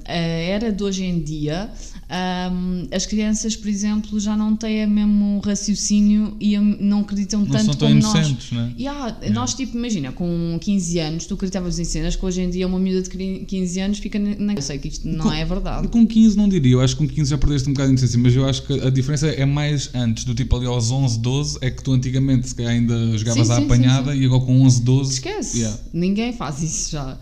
a 0.05 0.13
era 0.13 0.73
de 0.73 0.83
hoje 0.83 1.05
em 1.05 1.21
dia. 1.21 1.71
ah, 2.11 2.51
as 2.91 3.05
crianças, 3.05 3.55
por 3.55 3.69
exemplo, 3.69 4.19
já 4.19 4.35
não 4.37 4.57
têm 4.57 4.87
o 4.87 4.89
mesmo 4.91 5.41
raciocínio 5.45 6.37
e 6.41 6.57
não 6.59 7.01
acreditam 7.01 7.41
Não 7.41 7.47
tanto 7.49 7.65
são 7.67 7.75
tão 7.75 7.89
como 7.89 8.01
nós. 8.01 8.15
inocentes, 8.15 8.51
né? 8.53 8.73
Yeah, 8.79 9.17
Nós, 9.33 9.53
tipo, 9.55 9.77
imagina, 9.77 10.11
com 10.13 10.59
15 10.61 10.99
anos, 11.01 11.27
tu 11.27 11.35
acreditavas 11.35 11.79
em 11.79 11.85
cenas 11.85 12.17
que 12.17 12.25
hoje 12.25 12.41
em 12.41 12.49
dia 12.51 12.67
uma 12.67 12.79
miúda 12.79 13.03
de 13.03 13.11
cri- 13.11 13.45
15 13.47 13.81
anos 13.81 13.99
fica 13.99 14.19
na. 14.19 14.55
Eu 14.55 14.63
sei 14.63 14.79
que 14.79 14.89
isto 14.89 15.07
não 15.07 15.25
Com- 15.27 15.33
é 15.33 15.45
verdade. 15.45 15.89
Com 15.89 16.07
15 16.07 16.35
não 16.37 16.49
diria, 16.49 16.73
eu 16.73 16.81
acho 16.81 16.97
que 16.97 17.07
com 17.07 17.15
15 17.15 17.31
já 17.31 17.37
perdeste 17.39 17.69
um 17.69 17.73
bocado 17.75 17.89
de 17.91 17.99
inocência, 17.99 18.19
mas 18.19 18.35
eu 18.35 18.49
acho 18.49 18.63
que 18.67 18.73
a 18.81 18.91
diferença 18.91 19.27
é 19.29 19.45
mais 19.45 19.91
antes, 19.95 20.25
do 20.25 20.35
tipo 20.35 20.57
ali 20.57 20.65
aos 20.67 20.91
11, 20.91 21.19
12, 21.21 21.59
é 21.61 21.71
que 21.71 21.83
tu 21.83 21.93
antigamente 21.93 22.49
se 22.49 22.55
calhar 22.55 22.73
ainda 22.73 23.19
jogavas 23.19 23.47
Sim, 23.49 23.53
à 23.53 23.57
sim, 23.57 23.65
apanhada 23.65 24.17
e 24.17 24.25
agora 24.25 24.41
com 24.43 24.63
11, 24.63 24.81
12. 24.83 25.13
Esquece. 25.13 25.59
Yeah. 25.59 25.79
Ninguém 25.93 26.33
faz 26.33 26.63
isso 26.63 26.93
já. 26.93 27.19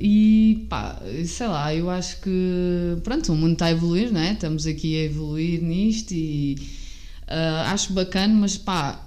E 0.00 0.66
pá, 0.68 1.00
sei 1.26 1.46
lá, 1.48 1.74
eu 1.74 1.90
acho 1.90 1.99
que. 2.22 2.96
Pronto, 3.04 3.32
o 3.32 3.36
mundo 3.36 3.52
está 3.54 3.66
a 3.66 3.70
evoluir, 3.70 4.12
né? 4.12 4.32
Estamos 4.32 4.66
aqui 4.66 4.96
a 5.00 5.04
evoluir 5.04 5.62
nisto 5.62 6.12
e. 6.12 6.56
ah, 7.28 7.72
acho 7.72 7.92
bacana, 7.92 8.34
mas 8.34 8.56
pá. 8.56 9.00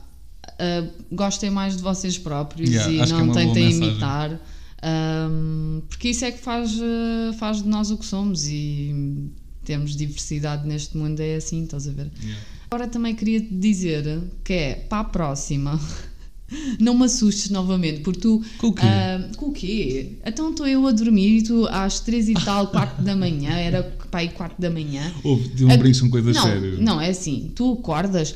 ah, 0.59 0.87
gostem 1.11 1.49
mais 1.49 1.75
de 1.77 1.81
vocês 1.83 2.17
próprios 2.17 2.69
Yeah, 2.69 2.91
e 2.91 3.01
acho 3.01 3.13
é 3.13 3.17
não 3.17 3.27
boa 3.27 3.37
tentem 3.37 3.71
imitar. 3.71 4.39
ahm, 4.81 5.81
porque 5.89 6.09
isso 6.09 6.25
é 6.25 6.31
que 6.31 6.39
faz, 6.39 6.71
ah, 6.81 7.33
faz 7.33 7.61
de 7.61 7.67
nós 7.67 7.91
o 7.91 7.97
que 7.97 8.05
somos 8.05 8.47
e 8.47 9.29
temos 9.65 9.95
diversidade 9.95 10.67
neste 10.67 10.97
mundo, 10.97 11.19
é 11.21 11.35
assim, 11.35 11.63
estás 11.63 11.87
a 11.87 11.91
ver? 11.91 12.11
Yeah. 12.21 12.41
Agora 12.69 12.87
também 12.87 13.15
queria 13.15 13.39
te 13.39 13.53
dizer 13.53 14.21
que 14.43 14.53
é 14.53 14.73
para 14.75 14.99
a 14.99 15.03
próxima. 15.03 15.79
Não 16.79 16.97
me 16.97 17.05
assustes 17.05 17.49
novamente, 17.49 18.01
porque 18.01 18.19
tu. 18.19 18.41
Com 18.57 18.67
o 18.67 18.73
quê? 18.73 18.81
ah, 18.85 19.29
com 19.37 19.45
o 19.47 19.51
quê? 19.51 20.13
Então 20.25 20.51
estou 20.51 20.67
eu 20.67 20.85
a 20.87 20.91
dormir 20.91 21.37
e 21.37 21.43
tu 21.43 21.67
às 21.67 21.99
três 21.99 22.29
e 22.29 22.33
tal, 22.33 22.67
quatro 22.67 23.03
da 23.03 23.15
manhã, 23.15 23.51
era 23.51 23.95
aí 24.11 24.29
quatro 24.29 24.61
da 24.61 24.69
manhã. 24.69 25.11
Houve, 25.23 25.49
de 25.49 25.65
um 25.65 25.77
brinco 25.77 25.99
com 25.99 26.09
coisas 26.09 26.35
não, 26.35 26.43
sérias. 26.43 26.79
Não, 26.79 27.01
é 27.01 27.09
assim, 27.09 27.51
tu 27.55 27.73
acordas 27.73 28.35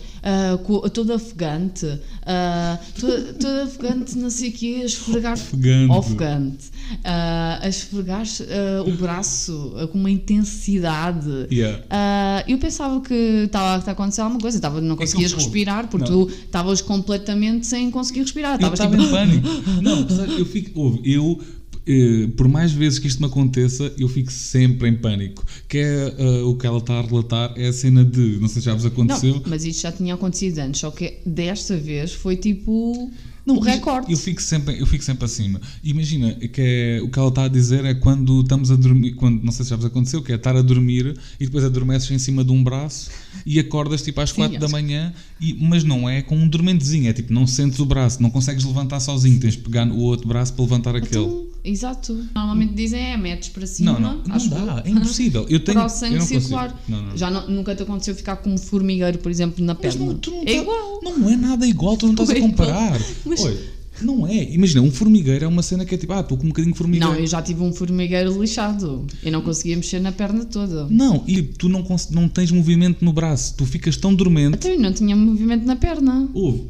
co- 0.63 0.89
todo 0.89 1.13
afogante, 1.13 1.99
ah, 2.25 2.79
todo, 2.99 3.33
todo 3.33 3.61
afogante, 3.61 4.17
não 4.17 4.29
sei 4.29 4.49
o 4.49 4.53
quê, 4.53 4.79
a 4.81 4.85
esfregar. 4.85 5.33
Ofegante. 5.33 5.91
Ofegante. 5.91 6.65
Ah, 7.03 7.59
a 7.61 7.67
esfregar 7.69 8.23
ah, 8.25 8.83
o 8.87 8.91
braço 8.95 9.73
ah, 9.77 9.87
com 9.87 9.97
uma 9.97 10.09
intensidade. 10.11 11.47
Yeah. 11.51 11.83
Ah, 11.89 12.43
eu 12.47 12.57
pensava 12.57 13.01
que 13.01 13.13
estava 13.45 13.83
a 13.89 13.91
acontecer 13.91 14.21
alguma 14.21 14.39
coisa, 14.39 14.57
estava, 14.57 14.81
não 14.81 14.95
É 14.95 14.97
conseguias 14.97 15.31
eu- 15.31 15.37
respirar, 15.37 15.87
porque 15.89 16.09
Não. 16.09 16.25
tu 16.27 16.31
estavas 16.33 16.81
completamente 16.81 17.65
sem 17.67 17.89
conseguir 17.91 18.21
respirar. 18.21 18.55
Estavas 18.55 18.79
estava 18.79 18.95
tipo. 18.97 19.07
em 19.07 19.11
pânico. 19.11 19.47
Não, 19.81 20.07
eu 20.37 20.45
fico. 20.45 20.79
Ouve, 20.79 21.01
eu. 21.03 21.39
eh, 21.87 22.27
por 22.35 22.47
mais 22.49 22.71
vezes 22.71 22.99
que 22.99 23.07
isto 23.07 23.19
me 23.21 23.27
aconteça, 23.27 23.91
eu 23.97 24.07
fico 24.09 24.31
sempre 24.31 24.89
em 24.89 24.95
pânico. 24.95 25.45
Que 25.69 25.77
é 25.77 26.15
eh, 26.17 26.41
o 26.43 26.55
que 26.55 26.67
ela 26.67 26.79
está 26.79 26.95
a 26.99 27.01
relatar, 27.01 27.53
é 27.55 27.67
a 27.67 27.73
cena 27.73 28.03
de. 28.03 28.37
Não 28.41 28.47
sei 28.47 28.61
se 28.61 28.65
já 28.65 28.73
vos 28.73 28.85
aconteceu. 28.85 29.35
Não, 29.35 29.43
mas 29.47 29.63
isto 29.63 29.81
já 29.83 29.91
tinha 29.91 30.13
acontecido 30.13 30.59
antes, 30.59 30.81
só 30.81 30.91
que 30.91 31.19
desta 31.25 31.75
vez 31.77 32.11
foi 32.13 32.35
tipo 32.35 33.09
o 33.55 33.59
mas 33.59 33.75
recorde. 33.75 34.11
Eu 34.11 34.17
fico 34.17 34.41
sempre, 34.41 34.79
eu 34.79 34.85
fico 34.85 35.03
sempre 35.03 35.25
acima. 35.25 35.61
Imagina 35.83 36.33
que 36.33 36.61
é, 36.61 36.99
o 37.01 37.09
que 37.09 37.17
ela 37.19 37.29
está 37.29 37.43
a 37.43 37.47
dizer 37.47 37.85
é 37.85 37.93
quando 37.93 38.41
estamos 38.41 38.71
a 38.71 38.75
dormir, 38.75 39.13
quando, 39.13 39.41
não 39.43 39.51
sei 39.51 39.63
se 39.63 39.69
já 39.69 39.75
vos 39.75 39.85
aconteceu, 39.85 40.21
que 40.21 40.31
é 40.31 40.35
estar 40.35 40.55
a 40.55 40.61
dormir 40.61 41.17
e 41.39 41.45
depois 41.45 41.63
adormeces 41.63 42.09
em 42.11 42.19
cima 42.19 42.43
de 42.43 42.51
um 42.51 42.63
braço 42.63 43.09
e 43.45 43.59
acordas 43.59 44.01
tipo 44.01 44.19
às 44.21 44.29
Sim, 44.31 44.35
4 44.37 44.59
da 44.59 44.65
que- 44.65 44.71
manhã, 44.71 45.13
e, 45.39 45.53
mas 45.61 45.83
não 45.83 46.09
é 46.09 46.21
com 46.21 46.35
um 46.35 46.47
dormentezinho, 46.47 47.09
é 47.09 47.13
tipo, 47.13 47.31
não 47.33 47.45
sentes 47.47 47.79
o 47.79 47.85
braço, 47.85 48.21
não 48.21 48.29
consegues 48.29 48.63
levantar 48.65 48.99
sozinho, 48.99 49.39
tens 49.39 49.53
de 49.53 49.59
pegar 49.59 49.87
o 49.87 49.97
outro 49.99 50.27
braço 50.27 50.53
para 50.53 50.63
levantar 50.63 50.95
aquele. 50.95 51.09
Então, 51.23 51.45
exato. 51.63 52.25
Normalmente 52.35 52.73
dizem 52.73 52.99
é, 53.01 53.17
metes 53.17 53.49
para 53.49 53.65
cima. 53.67 53.93
Não, 53.93 53.99
não, 53.99 54.23
não 54.23 54.47
dá, 54.49 54.83
eu. 54.85 54.85
é 54.85 54.89
impossível. 54.89 55.45
Eu 55.49 55.59
tenho, 55.63 55.77
para 55.77 55.85
o 55.85 55.89
sangue 55.89 56.21
circular. 56.21 56.83
Não, 56.87 57.01
não. 57.01 57.17
Já 57.17 57.29
nunca 57.29 57.75
te 57.75 57.83
aconteceu 57.83 58.15
ficar 58.15 58.37
com 58.37 58.53
um 58.53 58.57
formigueiro, 58.57 59.17
por 59.19 59.31
exemplo, 59.31 59.63
na 59.63 59.73
Mas 59.73 59.81
perna. 59.95 60.05
não, 60.13 60.17
tu 60.19 60.31
não 60.31 60.41
é 60.41 60.45
tá- 60.45 60.51
igual. 60.51 60.86
Não 61.15 61.29
é 61.29 61.35
nada 61.35 61.67
igual, 61.67 61.95
tu 61.97 62.05
não 62.07 62.13
estás 62.13 62.29
a 62.29 62.35
comparar. 62.39 62.99
Mas- 63.25 63.41
Olha, 63.41 63.57
não 64.01 64.27
é. 64.27 64.43
Imagina, 64.53 64.81
um 64.81 64.91
formigueiro 64.91 65.45
é 65.45 65.47
uma 65.47 65.63
cena 65.63 65.83
que 65.85 65.95
é 65.95 65.97
tipo, 65.97 66.13
ah, 66.13 66.19
estou 66.19 66.37
com 66.37 66.45
um 66.45 66.49
bocadinho 66.49 66.71
de 66.73 66.77
formigueiro. 66.77 67.13
Não, 67.13 67.19
eu 67.19 67.25
já 67.25 67.41
tive 67.41 67.61
um 67.63 67.73
formigueiro 67.73 68.39
lixado. 68.41 69.05
Eu 69.23 69.31
não 69.31 69.41
conseguia 69.41 69.75
mexer 69.75 69.99
na 69.99 70.11
perna 70.11 70.45
toda. 70.45 70.87
Não, 70.89 71.23
e 71.27 71.41
tu 71.41 71.67
não, 71.67 71.83
não 72.11 72.29
tens 72.29 72.51
movimento 72.51 73.03
no 73.03 73.11
braço, 73.11 73.55
tu 73.57 73.65
ficas 73.65 73.97
tão 73.97 74.13
dormente. 74.13 74.53
Até 74.55 74.73
eu 74.75 74.79
não 74.79 74.93
tinha 74.93 75.15
movimento 75.15 75.65
na 75.65 75.75
perna. 75.75 76.29
Ouve, 76.33 76.63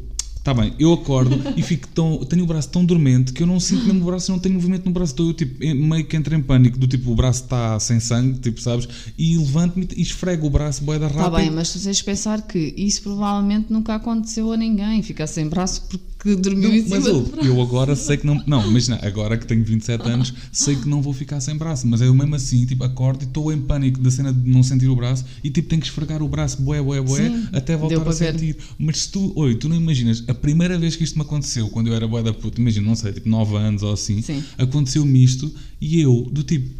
está 0.50 0.62
bem, 0.62 0.72
eu 0.78 0.92
acordo 0.94 1.38
e 1.56 1.62
fico 1.62 1.86
tão. 1.88 2.24
Tenho 2.24 2.44
o 2.44 2.46
braço 2.46 2.68
tão 2.70 2.84
dormente 2.84 3.32
que 3.32 3.42
eu 3.42 3.46
não 3.46 3.60
sinto 3.60 3.84
mesmo 3.84 4.02
o 4.02 4.06
braço 4.06 4.30
e 4.30 4.32
não 4.32 4.38
tenho 4.38 4.54
movimento 4.54 4.86
no 4.86 4.92
braço. 4.92 5.12
Estou 5.12 5.28
eu 5.28 5.34
tipo, 5.34 5.58
meio 5.60 6.04
que 6.06 6.16
entro 6.16 6.34
em 6.34 6.42
pânico, 6.42 6.78
do 6.78 6.86
tipo, 6.86 7.10
o 7.10 7.14
braço 7.14 7.44
está 7.44 7.78
sem 7.78 8.00
sangue, 8.00 8.38
tipo, 8.38 8.60
sabes? 8.60 8.88
E 9.18 9.36
levanto-me 9.36 9.86
e 9.94 10.02
esfrego 10.02 10.46
o 10.46 10.50
braço, 10.50 10.82
boeda 10.82 11.06
Está 11.06 11.18
rápido. 11.18 11.34
Tá 11.34 11.38
bem, 11.38 11.50
mas 11.50 11.72
tu 11.72 11.80
tens 11.80 11.98
de 11.98 12.04
pensar 12.04 12.42
que 12.42 12.74
isso 12.76 13.02
provavelmente 13.02 13.72
nunca 13.72 13.94
aconteceu 13.94 14.50
a 14.52 14.56
ninguém. 14.56 15.02
Ficar 15.02 15.26
sem 15.26 15.48
braço 15.48 15.82
porque 15.88 16.17
que 16.18 16.34
dormiu 16.34 16.74
em 16.74 16.82
cima 16.82 16.96
Mas 16.96 17.06
eu, 17.06 17.30
eu 17.44 17.62
agora 17.62 17.94
sei 17.94 18.16
que 18.16 18.26
não. 18.26 18.42
Não, 18.46 18.66
imagina, 18.68 18.98
agora 19.02 19.38
que 19.38 19.46
tenho 19.46 19.62
27 19.64 20.02
anos, 20.08 20.34
sei 20.50 20.74
que 20.76 20.88
não 20.88 21.00
vou 21.00 21.12
ficar 21.12 21.40
sem 21.40 21.56
braço. 21.56 21.86
Mas 21.86 22.00
eu 22.00 22.12
mesmo 22.14 22.34
assim, 22.34 22.66
tipo, 22.66 22.82
acordo 22.84 23.22
e 23.22 23.26
estou 23.26 23.52
em 23.52 23.60
pânico 23.60 24.00
da 24.00 24.10
cena 24.10 24.32
de 24.32 24.50
não 24.50 24.62
sentir 24.62 24.88
o 24.88 24.96
braço 24.96 25.24
e 25.44 25.50
tipo 25.50 25.68
tenho 25.68 25.80
que 25.80 25.86
esfregar 25.88 26.22
o 26.22 26.28
braço, 26.28 26.60
boé, 26.60 26.82
boé, 26.82 27.00
boé, 27.00 27.28
Sim, 27.30 27.46
até 27.52 27.76
voltar 27.76 28.00
a 28.00 28.04
ver. 28.04 28.12
sentir. 28.14 28.56
Mas 28.78 29.02
se 29.02 29.10
tu, 29.10 29.32
oi, 29.36 29.54
tu 29.54 29.68
não 29.68 29.76
imaginas, 29.76 30.24
a 30.26 30.34
primeira 30.34 30.76
vez 30.78 30.96
que 30.96 31.04
isto 31.04 31.16
me 31.16 31.22
aconteceu, 31.22 31.68
quando 31.68 31.86
eu 31.86 31.94
era 31.94 32.06
boé 32.08 32.22
da 32.22 32.32
puta, 32.34 32.60
imagina, 32.60 32.86
não 32.86 32.96
sei, 32.96 33.12
tipo 33.12 33.28
9 33.28 33.54
anos 33.56 33.82
ou 33.82 33.92
assim, 33.92 34.20
Sim. 34.20 34.42
aconteceu-me 34.58 35.22
isto 35.22 35.52
e 35.80 36.00
eu, 36.00 36.28
do 36.32 36.42
tipo. 36.42 36.76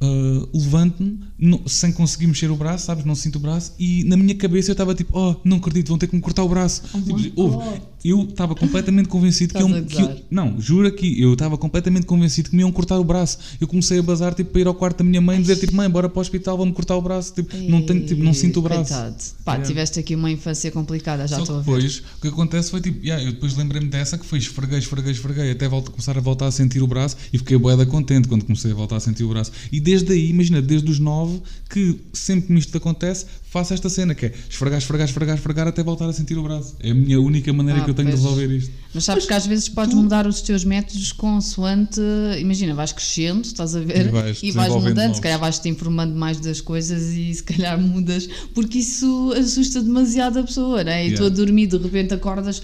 ah, 0.00 0.48
levanto-me 0.52 1.20
não- 1.38 1.62
sem 1.66 1.92
conseguir 1.92 2.26
mexer 2.26 2.50
o 2.50 2.56
braço, 2.56 2.86
sabes? 2.86 3.04
Não 3.04 3.14
sinto 3.14 3.36
o 3.36 3.38
braço 3.38 3.72
e 3.78 4.02
na 4.04 4.16
minha 4.16 4.34
cabeça 4.34 4.70
eu 4.70 4.72
estava 4.72 4.94
tipo, 4.94 5.16
oh, 5.16 5.36
não 5.44 5.58
acredito, 5.58 5.88
vão 5.88 5.98
ter 5.98 6.06
que 6.08 6.16
me 6.16 6.20
cortar 6.22 6.42
o 6.42 6.48
braço. 6.48 6.82
Oh 6.94 7.00
Tipo, 7.00 7.42
God. 7.48 7.80
Eu 8.04 8.22
estava 8.24 8.54
completamente 8.54 9.08
convencido 9.08 9.54
que, 9.54 9.62
eu, 9.62 9.84
que 9.84 10.02
eu-. 10.02 10.20
Não, 10.30 10.60
juro 10.60 10.86
aqui, 10.88 11.20
eu 11.20 11.32
estava 11.34 11.56
completamente 11.56 12.06
convencido 12.06 12.50
que 12.50 12.56
me 12.56 12.62
iam 12.62 12.72
cortar 12.72 12.98
o 12.98 13.04
braço. 13.04 13.38
Eu 13.60 13.66
comecei 13.68 13.98
a 13.98 14.02
bazar 14.02 14.34
tipo, 14.34 14.50
para 14.50 14.60
ir 14.60 14.66
ao 14.66 14.74
quarto 14.74 14.98
da 14.98 15.04
minha 15.04 15.20
mãe 15.20 15.38
e 15.38 15.40
dizer 15.42 15.56
tipo, 15.56 15.74
mãe, 15.74 15.88
bora 15.88 16.08
para 16.08 16.18
o 16.18 16.20
hospital, 16.20 16.56
vão-me 16.56 16.72
cortar 16.72 16.96
o 16.96 17.02
braço. 17.02 17.32
Tipo, 17.34 17.56
não, 17.56 17.82
tenho, 17.82 18.04
tipo, 18.06 18.22
não 18.22 18.34
sinto 18.34 18.58
o 18.58 18.62
braço. 18.62 18.92
Coitado. 18.92 19.16
Pá, 19.44 19.52
Yeah. 19.52 19.68
tiveste 19.68 20.00
aqui 20.00 20.14
uma 20.14 20.30
infância 20.30 20.70
complicada, 20.70 21.26
já 21.28 21.38
estou 21.38 21.56
que 21.56 21.60
a 21.60 21.64
ver. 21.74 21.82
depois, 21.82 21.98
o 21.98 22.20
que 22.22 22.28
acontece 22.28 22.70
foi 22.70 22.80
tipo, 22.80 23.04
yeah, 23.04 23.22
eu 23.22 23.32
depois 23.32 23.56
lembrei-me 23.56 23.88
dessa 23.88 24.16
que 24.18 24.24
foi 24.24 24.38
esfreguei, 24.38 24.78
esfreguei, 24.78 25.12
esfreguei, 25.12 25.50
até 25.50 25.68
começar 25.68 26.16
a 26.16 26.20
voltar 26.20 26.46
a 26.46 26.50
sentir 26.50 26.82
o 26.82 26.86
braço 26.86 27.16
e 27.32 27.38
fiquei 27.38 27.56
boeda 27.58 27.84
contente 27.86 28.28
quando 28.28 28.44
comecei 28.44 28.70
a 28.70 28.74
voltar 28.74 28.96
a 28.96 29.00
sentir 29.00 29.24
o 29.24 29.28
braço. 29.28 29.52
E 29.70 29.78
desde 29.78 30.12
aí, 30.12 30.30
imagina, 30.30 30.60
desde 30.62 30.90
os 30.90 30.98
9, 30.98 31.40
que 31.68 32.00
sempre 32.12 32.48
que 32.48 32.54
isto 32.58 32.76
acontece, 32.76 33.26
faço 33.50 33.74
esta 33.74 33.88
cena 33.90 34.14
que 34.14 34.26
é 34.26 34.32
esfregar, 34.48 34.78
esfregar, 34.78 35.06
esfregar, 35.06 35.36
esfregar 35.36 35.68
até 35.68 35.82
voltar 35.82 36.08
a 36.08 36.12
sentir 36.12 36.38
o 36.38 36.42
braço. 36.42 36.74
É 36.80 36.90
a 36.90 36.94
minha 36.94 37.20
única 37.20 37.52
maneira 37.52 37.80
Ah, 37.82 37.84
que 37.84 37.90
eu 37.92 37.96
tenho 37.96 38.08
de 38.08 38.12
pois. 38.16 38.24
resolver 38.24 38.56
isto. 38.56 38.72
Mas 38.94 39.04
sabes 39.04 39.24
que 39.24 39.32
às 39.32 39.46
vezes 39.46 39.68
podes 39.70 39.94
mudar 39.94 40.26
os 40.26 40.42
teus 40.42 40.64
métodos 40.64 41.12
consoante. 41.12 41.98
Imagina, 42.40 42.74
vais 42.74 42.92
crescendo, 42.92 43.42
estás 43.44 43.74
a 43.74 43.80
ver? 43.80 44.06
E 44.06 44.10
vais 44.10 44.42
e 44.42 44.50
vais 44.50 44.72
mudando. 44.74 44.96
novos. 44.98 45.16
Se 45.16 45.22
calhar 45.22 45.38
vais 45.38 45.58
te 45.58 45.68
informando 45.68 46.14
mais 46.14 46.38
das 46.40 46.60
coisas 46.60 47.02
e 47.14 47.32
se 47.32 47.42
calhar 47.42 47.80
mudas, 47.80 48.28
porque 48.54 48.78
isso 48.78 49.32
assusta 49.34 49.80
demasiado 49.82 50.38
a 50.40 50.42
pessoa, 50.42 50.84
né? 50.84 51.06
E 51.06 51.10
tu 51.14 51.22
Yeah. 51.22 51.26
a 51.26 51.28
dormir, 51.30 51.66
de 51.68 51.78
repente 51.78 52.12
acordas. 52.12 52.62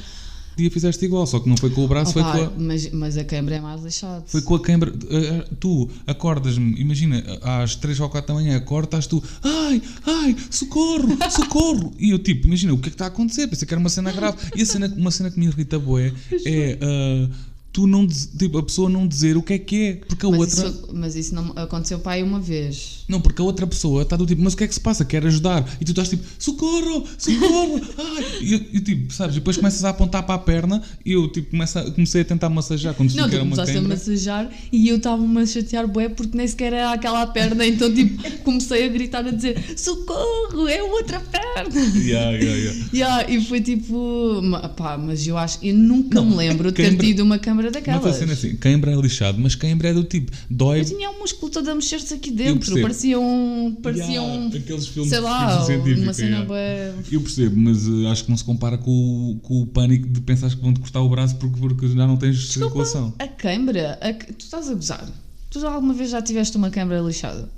Dia 0.59 0.71
fizeste 0.71 1.05
igual, 1.05 1.27
só 1.27 1.41
que 1.41 1.49
não 1.49 1.57
foi 1.57 1.71
com 1.71 1.85
o 1.85 1.89
braço, 1.89 2.13
foi 2.13 2.23
Opa, 2.23 2.33
com 2.39 2.45
a, 2.45 2.51
mas, 2.59 2.91
mas 2.93 3.17
a 3.17 3.25
câmara 3.25 3.57
é 3.57 3.61
mais 3.61 3.83
lixado. 3.83 4.25
Foi 4.27 4.43
com 4.43 4.55
a 4.55 4.61
câmara. 4.61 4.93
eh, 5.11 5.45
Tu 5.61 5.89
acordas-me, 6.07 6.75
imagina, 6.81 7.25
às 7.43 7.75
3 7.77 8.01
ou 8.01 8.09
4 8.09 8.29
da 8.29 8.35
manhã, 8.35 8.57
acordas, 8.57 9.07
tu, 9.07 9.23
ai, 9.43 9.83
ai, 10.07 10.37
socorro, 10.51 11.09
socorro. 11.31 11.93
E 11.99 12.11
eu, 12.11 12.19
tipo, 12.19 12.47
imagina, 12.47 12.73
o 12.75 12.79
que 12.79 12.89
é 12.89 12.91
que 12.91 12.95
está 12.95 13.05
a 13.07 13.09
acontecer? 13.09 13.47
Pensei 13.49 13.67
que 13.67 13.73
era 13.75 13.81
uma 13.81 13.89
cena 13.91 14.13
grave. 14.13 14.37
E 14.57 14.63
a 14.63 14.67
cena, 14.67 14.93
uma 14.97 15.11
cena 15.11 15.31
que 15.31 15.39
me 15.39 15.47
irrita, 15.47 15.79
boé, 15.79 16.13
é. 16.45 16.79
ah, 16.81 17.29
tu 17.73 17.87
não, 17.87 18.07
tipo, 18.07 18.59
a 18.59 18.63
pessoa 18.63 18.89
não 18.89 19.07
dizer 19.07 19.37
o 19.37 19.43
que 19.43 19.53
é 19.53 19.59
que 19.59 19.77
é, 19.87 19.95
porque 19.95 20.27
a 20.27 20.31
mas, 20.31 20.41
outra. 20.41 20.69
isso, 20.69 20.89
mas 20.93 21.17
isso 21.17 21.35
não 21.35 21.53
aconteceu 21.57 21.99
para 21.99 22.13
aí 22.13 22.23
uma 22.23 22.41
vez. 22.41 22.98
Não, 23.09 23.21
porque 23.21 23.41
a 23.41 23.45
outra 23.45 23.67
pessoa 23.67 24.03
está 24.03 24.17
do 24.17 24.27
tipo, 24.27 24.43
mas 24.43 24.53
o 24.53 24.57
que 24.57 24.65
é 24.65 24.69
que 24.69 24.75
se 24.75 24.81
passa? 24.81 25.05
Quer 25.05 25.27
ajudar? 25.27 25.65
E 25.81 25.85
tu 25.85 25.91
estás 25.93 26.09
tipo, 26.11 26.23
socorro, 26.39 27.07
socorro, 27.17 27.81
ai. 27.99 28.25
E 28.43 28.53
eu, 28.53 28.61
eu, 28.75 28.85
tipo, 28.85 29.13
sabes, 29.13 29.35
depois 29.35 29.57
começas 29.57 29.85
a 29.85 29.91
apontar 29.91 30.23
para 30.25 30.35
a 30.35 30.39
perna 30.39 30.83
e 31.05 31.13
eu 31.13 31.27
tipo, 31.29 31.51
começo 31.51 31.79
a- 31.79 31.91
comecei 31.91 32.21
a 32.21 32.25
tentar 32.25 32.49
massajar 32.51 32.93
quando 32.95 33.15
Não, 33.15 33.29
tu 33.29 33.39
começaste 33.39 33.77
a 33.77 33.81
massajar 33.83 34.51
e 34.71 34.89
eu 34.89 34.97
estava-me 34.97 35.41
a 35.41 35.47
chatear 35.47 35.89
bué 35.89 36.09
porque 36.11 36.37
nem 36.37 36.47
sequer 36.47 36.73
era 36.75 36.93
aquela 36.93 37.27
perna, 37.29 37.67
então 37.67 37.93
tipo, 37.95 38.23
comecei 38.43 38.85
a 38.85 38.89
gritar 38.89 39.27
a 39.27 39.31
dizer 39.31 39.57
socorro, 39.79 40.69
é 40.69 40.83
outra 40.83 41.21
perna. 41.21 41.81
Yeah, 41.97 42.33
yeah, 42.33 42.57
yeah. 42.57 42.89
Yeah, 42.93 43.31
e 43.33 43.45
foi 43.45 43.61
tipo, 43.61 44.41
pá, 44.77 44.97
mas 44.99 45.27
eu 45.27 45.37
acho, 45.39 45.59
eu 45.63 45.75
nunca 45.75 46.21
Não, 46.21 46.27
me 46.31 46.37
lembro 46.37 46.71
de 46.71 46.77
ter 46.77 46.97
tido 46.97 47.21
uma 47.21 47.39
câmara 47.39 47.69
Não 47.69 47.73
daquelas. 47.73 48.03
foi 48.03 48.13
cena 48.13 48.33
assim, 48.35 48.55
cãibra 48.57 48.93
é 48.93 48.97
lixado, 48.97 49.39
mas 49.41 49.55
cãibra 49.55 49.89
é 49.89 49.95
do 49.95 50.05
tipo, 50.05 50.31
dói. 50.51 50.81
Eu 50.81 50.85
tinha 50.85 51.11
um 51.11 51.19
músculo 51.21 51.51
todo 51.51 51.69
a 51.71 51.75
mexer-se 51.75 52.15
aqui 52.15 52.31
dentro. 52.31 52.75
Parecia 52.99 53.21
um, 53.21 53.75
parecia 53.83 54.05
Yeah, 54.05 54.33
um, 54.33 54.49
aqueles 54.49 54.87
filmes 54.89 55.11
sei 55.11 55.21
lá, 55.21 55.67
uma 55.99 56.13
cena 56.13 56.45
bué... 56.45 56.95
Eu 57.11 57.21
percebo, 57.21 57.57
mas 57.57 57.87
eh, 57.87 58.07
acho 58.11 58.25
que 58.25 58.31
não 58.31 58.37
se 58.37 58.45
compara 58.45 58.77
com, 58.77 58.91
o- 58.91 59.41
com 59.41 59.63
o 59.63 59.67
pânico 59.67 60.09
de 60.09 60.21
pensar 60.21 60.51
que 60.51 60.57
vão-te 60.61 60.81
cortar 60.81 61.01
o 61.01 61.09
braço 61.09 61.37
porque, 61.37 61.59
porque 61.61 61.89
já 61.89 62.07
não 62.07 62.17
tens 62.17 62.49
circulação. 62.53 63.15
A 63.19 63.29
câimbra, 63.29 63.99
a 64.01 64.13
tu 64.13 64.41
estás 64.45 64.69
a 64.69 64.75
gozar? 64.75 65.09
Tu 65.51 65.61
já 65.61 65.71
alguma 65.71 65.95
vez 65.95 66.11
já 66.11 66.21
tiveste 66.21 66.57
uma 66.57 66.71
câimbra 66.71 67.01
lixada? 67.01 67.49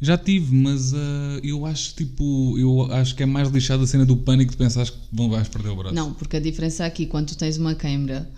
Já 0.00 0.18
tive, 0.18 0.54
mas 0.54 0.92
eh, 0.92 1.40
eu 1.42 1.64
acho 1.64 1.94
tipo, 1.94 2.58
eu 2.58 2.92
acho 2.92 3.14
que 3.14 3.22
é 3.22 3.26
mais 3.26 3.48
lixado 3.48 3.82
a 3.84 3.86
cena 3.86 4.04
do 4.04 4.16
pânico 4.16 4.50
de 4.50 4.56
pensar 4.56 4.84
que 4.84 4.92
vão, 5.12 5.30
vais 5.30 5.48
perder 5.48 5.68
o 5.70 5.76
braço. 5.76 5.94
Não, 5.94 6.12
porque 6.12 6.36
a 6.36 6.40
diferença 6.40 6.84
aqui, 6.84 7.06
quando 7.06 7.28
tu 7.28 7.36
tens 7.36 7.56
uma 7.56 7.74
câimbra, 7.74 8.28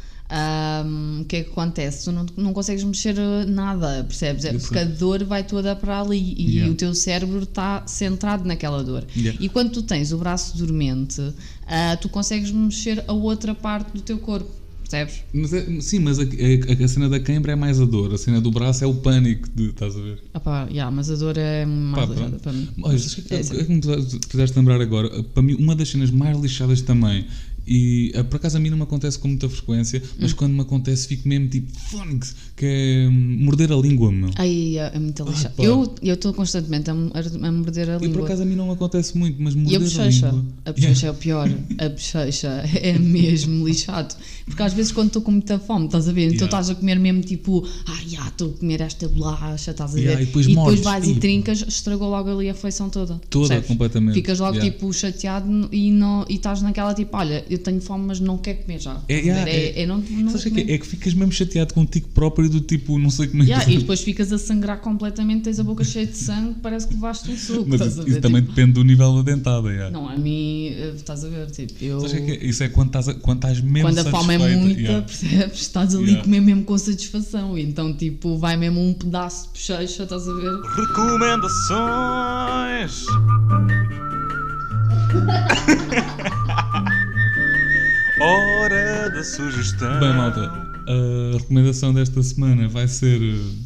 o 1.20 1.24
que 1.24 1.36
é 1.36 1.42
que 1.44 1.50
acontece? 1.50 2.04
Tu 2.04 2.12
não, 2.12 2.26
não 2.36 2.52
consegues 2.52 2.84
mexer 2.84 3.16
eh, 3.18 3.44
nada, 3.46 4.04
percebes? 4.04 4.44
É 4.44 4.54
Eu 4.54 4.60
porque 4.60 4.78
a 4.78 4.84
dor 4.84 5.24
vai 5.24 5.42
toda 5.42 5.74
para 5.74 6.00
ali 6.00 6.34
e 6.36 6.48
Yeah. 6.58 6.72
o 6.72 6.74
teu 6.74 6.94
cérebro 6.94 7.42
está 7.42 7.86
centrado 7.86 8.44
naquela 8.46 8.82
dor. 8.84 9.04
Yeah. 9.16 9.38
E 9.42 9.48
quando 9.48 9.70
tu 9.70 9.82
tens 9.82 10.12
o 10.12 10.18
braço 10.18 10.56
dormente, 10.58 11.22
ah, 11.66 11.96
tu 12.00 12.08
consegues 12.08 12.50
mexer 12.50 13.02
a 13.06 13.12
outra 13.12 13.54
parte 13.54 13.92
do 13.92 14.00
teu 14.00 14.18
corpo, 14.18 14.50
percebes? 14.82 15.22
Mas 15.32 15.52
é- 15.52 15.80
sim, 15.80 15.98
mas 16.00 16.18
a, 16.18 16.22
a- 16.22 16.84
a 16.84 16.88
cena 16.88 17.08
da 17.08 17.20
cãibra 17.20 17.52
é 17.52 17.56
mais 17.56 17.80
a 17.80 17.84
dor, 17.84 18.12
a 18.12 18.18
cena 18.18 18.40
do 18.40 18.50
braço 18.50 18.82
é 18.84 18.86
o 18.86 18.94
pânico, 18.94 19.48
de, 19.54 19.70
estás 19.70 19.96
a 19.96 20.00
ver? 20.00 20.22
Ah 20.34 20.40
pá, 20.40 20.66
yeah, 20.70 20.90
mas 20.94 21.10
a 21.10 21.16
dor 21.16 21.36
é 21.38 21.64
mais 21.66 22.06
Pá, 22.08 22.14
lixada 22.14 22.38
para 22.38 22.52
mim. 22.52 22.68
Olha, 22.82 22.96
o 22.96 23.00
que, 23.00 23.34
É 23.34 23.36
é 23.36 23.40
assim. 23.40 23.64
que 23.64 23.72
me 23.72 23.80
fizeste 24.28 24.58
lembrar 24.58 24.80
agora? 24.80 25.22
Para 25.22 25.42
mim, 25.42 25.54
uma 25.54 25.74
das 25.76 25.88
cenas 25.90 26.10
mais 26.10 26.38
lixadas 26.38 26.80
também, 26.82 27.26
e 27.68 28.12
ah, 28.14 28.24
por 28.24 28.37
acaso 28.37 28.57
a 28.57 28.61
mim 28.61 28.70
não 28.70 28.76
me 28.78 28.83
acontece 28.85 29.18
com 29.18 29.28
muita 29.28 29.48
frequência, 29.48 30.02
Hum. 30.02 30.16
mas 30.20 30.33
quando 30.33 30.52
me 30.54 30.61
acontece 30.62 31.07
fico 31.07 31.28
mesmo 31.28 31.48
tipo, 31.48 31.70
fónix, 31.90 32.35
que 32.57 32.64
é 32.66 33.09
hum, 33.09 33.37
morder 33.44 33.70
a 33.72 33.76
língua, 33.76 34.11
meu. 34.11 34.31
Ai, 34.37 34.78
é 34.78 34.90
é 34.94 34.98
muito 34.98 35.22
lixado. 35.24 35.54
pá. 35.54 35.62
Eu 35.62 35.94
eu 36.02 36.14
estou 36.14 36.33
constantemente 36.33 36.90
a, 36.90 36.94
a 36.94 37.52
morder 37.52 37.90
a 37.90 37.96
E 37.96 37.98
por 37.98 38.04
língua. 38.07 38.24
acaso 38.24 38.42
a 38.42 38.44
mim 38.46 38.54
não 38.57 38.66
me 38.68 38.72
acontece 38.72 39.16
muito, 39.18 39.40
mas 39.42 39.54
a 39.54 39.59
morder 39.59 39.76
a, 39.76 39.81
bochecha? 39.85 40.26
língua. 40.31 40.44
A 40.64 40.72
bochecha 40.72 41.07
é 41.07 41.11
o 41.11 41.14
pior. 41.24 41.48
A 41.78 41.88
bochecha 41.90 42.48
é 42.83 42.98
mesmo 42.98 43.66
lixado. 43.68 44.14
Porque 44.48 44.62
às 44.62 44.72
vezes 44.72 44.92
quando 44.92 45.08
estou 45.08 45.22
com 45.22 45.30
muita 45.30 45.58
fome, 45.58 45.87
estás 45.87 46.08
a 46.08 46.12
ver? 46.12 46.22
Então 46.26 46.34
Yeah. 46.38 46.46
estás 46.46 46.70
a 46.70 46.74
comer 46.74 46.98
mesmo 46.98 47.20
tipo, 47.22 47.66
ah, 47.87 47.98
já 48.06 48.26
estou 48.28 48.50
a 48.50 48.58
comer 48.58 48.80
esta 48.80 49.06
bolacha, 49.08 49.70
estás 49.70 49.92
a 49.92 49.94
ver? 49.94 50.00
Yeah, 50.02 50.22
e 50.22 50.26
depois 50.26 50.46
mordes. 50.48 50.80
vais 50.82 51.06
Ih, 51.06 51.11
e 51.11 51.14
pá. 51.14 51.20
trincas, 51.20 51.64
estragou 51.68 52.08
logo 52.11 52.30
ali 52.30 52.48
a 52.48 52.52
refeição 52.52 52.88
toda. 52.90 53.20
Toda, 53.30 53.46
percebes? 53.48 53.68
completamente. 53.68 54.14
Ficas 54.14 54.38
logo 54.40 54.54
Yeah. 54.56 54.72
tipo 54.72 54.92
chateado 54.92 55.68
e, 55.72 55.90
não, 55.92 56.24
e 56.28 56.34
estás 56.34 56.62
naquela 56.62 56.94
tipo, 56.94 57.16
olha, 57.16 57.44
eu 57.48 57.58
tenho 57.58 57.80
fome, 57.80 58.06
mas 58.06 58.20
não 58.20 58.38
quero 58.38 58.58
comer 58.62 58.80
já. 58.80 59.00
É, 59.08 59.14
ver? 59.16 59.24
yeah, 59.26 59.50
é, 59.50 59.56
é- 59.56 59.82
é 59.82 59.87
não, 59.87 59.98
não 59.98 60.28
Sabes 60.32 60.42
que 60.44 60.48
é, 60.61 60.64
que 60.64 60.72
é? 60.72 60.74
É 60.74 60.78
que 60.78 60.87
ficas 60.87 61.14
mesmo 61.14 61.32
chateado 61.32 61.74
contigo 61.74 62.08
próprio 62.14 62.48
do 62.48 62.61
tipo, 62.61 62.98
não 62.98 63.11
sei 63.11 63.26
como 63.28 63.42
é 63.42 63.46
que 63.46 63.52
Yeah, 63.52 63.70
e 63.72 63.78
depois 63.78 64.00
ficas 64.00 64.32
a 64.32 64.38
sangrar 64.38 64.80
completamente, 64.80 65.42
tens 65.44 65.61
a 65.61 65.64
boca 65.64 65.84
cheia 65.84 66.06
de 66.06 66.16
sangue, 66.16 66.56
parece 66.62 66.88
que 66.88 66.94
levaste 66.94 67.30
um 67.30 67.37
suco. 67.37 67.64
Mas 67.68 67.80
estás 67.80 67.92
isso, 67.92 68.00
a 68.00 68.04
isso 68.04 68.14
ver? 68.14 68.20
também 68.20 68.40
Tipo, 68.42 68.54
depende 68.54 68.72
do 68.72 68.84
nível 68.84 69.14
da 69.16 69.22
dentada. 69.22 69.68
Yeah. 69.68 69.90
não, 69.90 70.08
a 70.08 70.16
mim, 70.16 70.68
eh, 70.68 70.92
estás 70.96 71.24
a 71.24 71.28
ver, 71.28 71.50
tipo, 71.50 71.84
eu. 71.84 72.00
Sabes 72.00 72.12
que 72.14 72.18
é 72.18 72.37
que 72.38 72.44
é? 72.44 72.48
Isso 72.48 72.62
é 72.62 72.68
quando 72.68 72.87
estás, 72.88 73.08
a- 73.08 73.14
quando 73.14 73.38
estás 73.38 73.61
mesmo 73.61 73.88
Quando 73.88 73.98
a 73.98 74.04
fome 74.04 74.38
é 74.46 74.57
muita, 74.57 74.81
yeah. 74.81 75.05
percebes? 75.07 75.61
Estás 75.61 75.94
ali 75.94 76.05
Yeah. 76.05 76.20
a 76.20 76.24
comer 76.24 76.40
mesmo 76.40 76.64
com 76.64 76.79
satisfação. 76.79 77.59
Então, 77.59 77.92
tipo, 77.94 78.38
vai 78.38 78.57
mesmo 78.57 78.81
um 78.81 78.94
pedaço 78.94 79.44
de 79.46 79.51
bochecha, 79.53 80.03
estás 80.05 80.27
a 80.29 80.33
ver? 80.33 80.53
Recomendações. 80.77 83.05
Hora 88.20 89.11
da 89.11 89.22
sugestão. 89.22 90.01
Bem, 90.01 90.12
malta, 90.14 90.40
a 90.42 91.37
recomendação 91.38 91.94
desta 91.94 92.22
semana 92.22 92.66
vai 92.68 92.88
ser. 92.88 93.20
uh, 93.20 93.57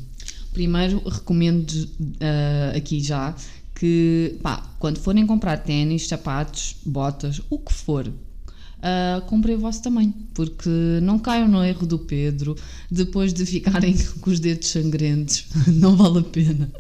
Primeiro, 0.53 1.03
recomendo 1.09 1.73
ah, 2.21 2.77
aqui 2.77 3.01
já 3.01 3.35
que, 3.75 4.37
pá, 4.43 4.63
quando 4.79 4.99
forem 4.99 5.27
comprar 5.27 5.57
ténis, 5.57 6.07
sapatos, 6.07 6.77
botas, 6.85 7.41
o 7.49 7.59
que 7.59 7.73
for, 7.73 8.13
ah, 8.83 9.23
comprem 9.27 9.55
o 9.55 9.61
vosso 9.61 9.81
tamanho, 9.81 10.13
porque 10.35 10.69
não 11.03 11.17
caiam 11.19 11.47
no 11.47 11.63
erro 11.65 11.87
do 11.87 11.99
Pedro 12.01 12.57
depois 12.91 13.33
de 13.33 13.47
ficarem 13.47 13.97
com 14.21 14.31
os 14.31 14.41
dedos 14.41 14.69
sangrentos. 14.69 15.45
Não 15.69 15.97
vale 15.97 16.19
a 16.19 16.23
pena. 16.23 16.71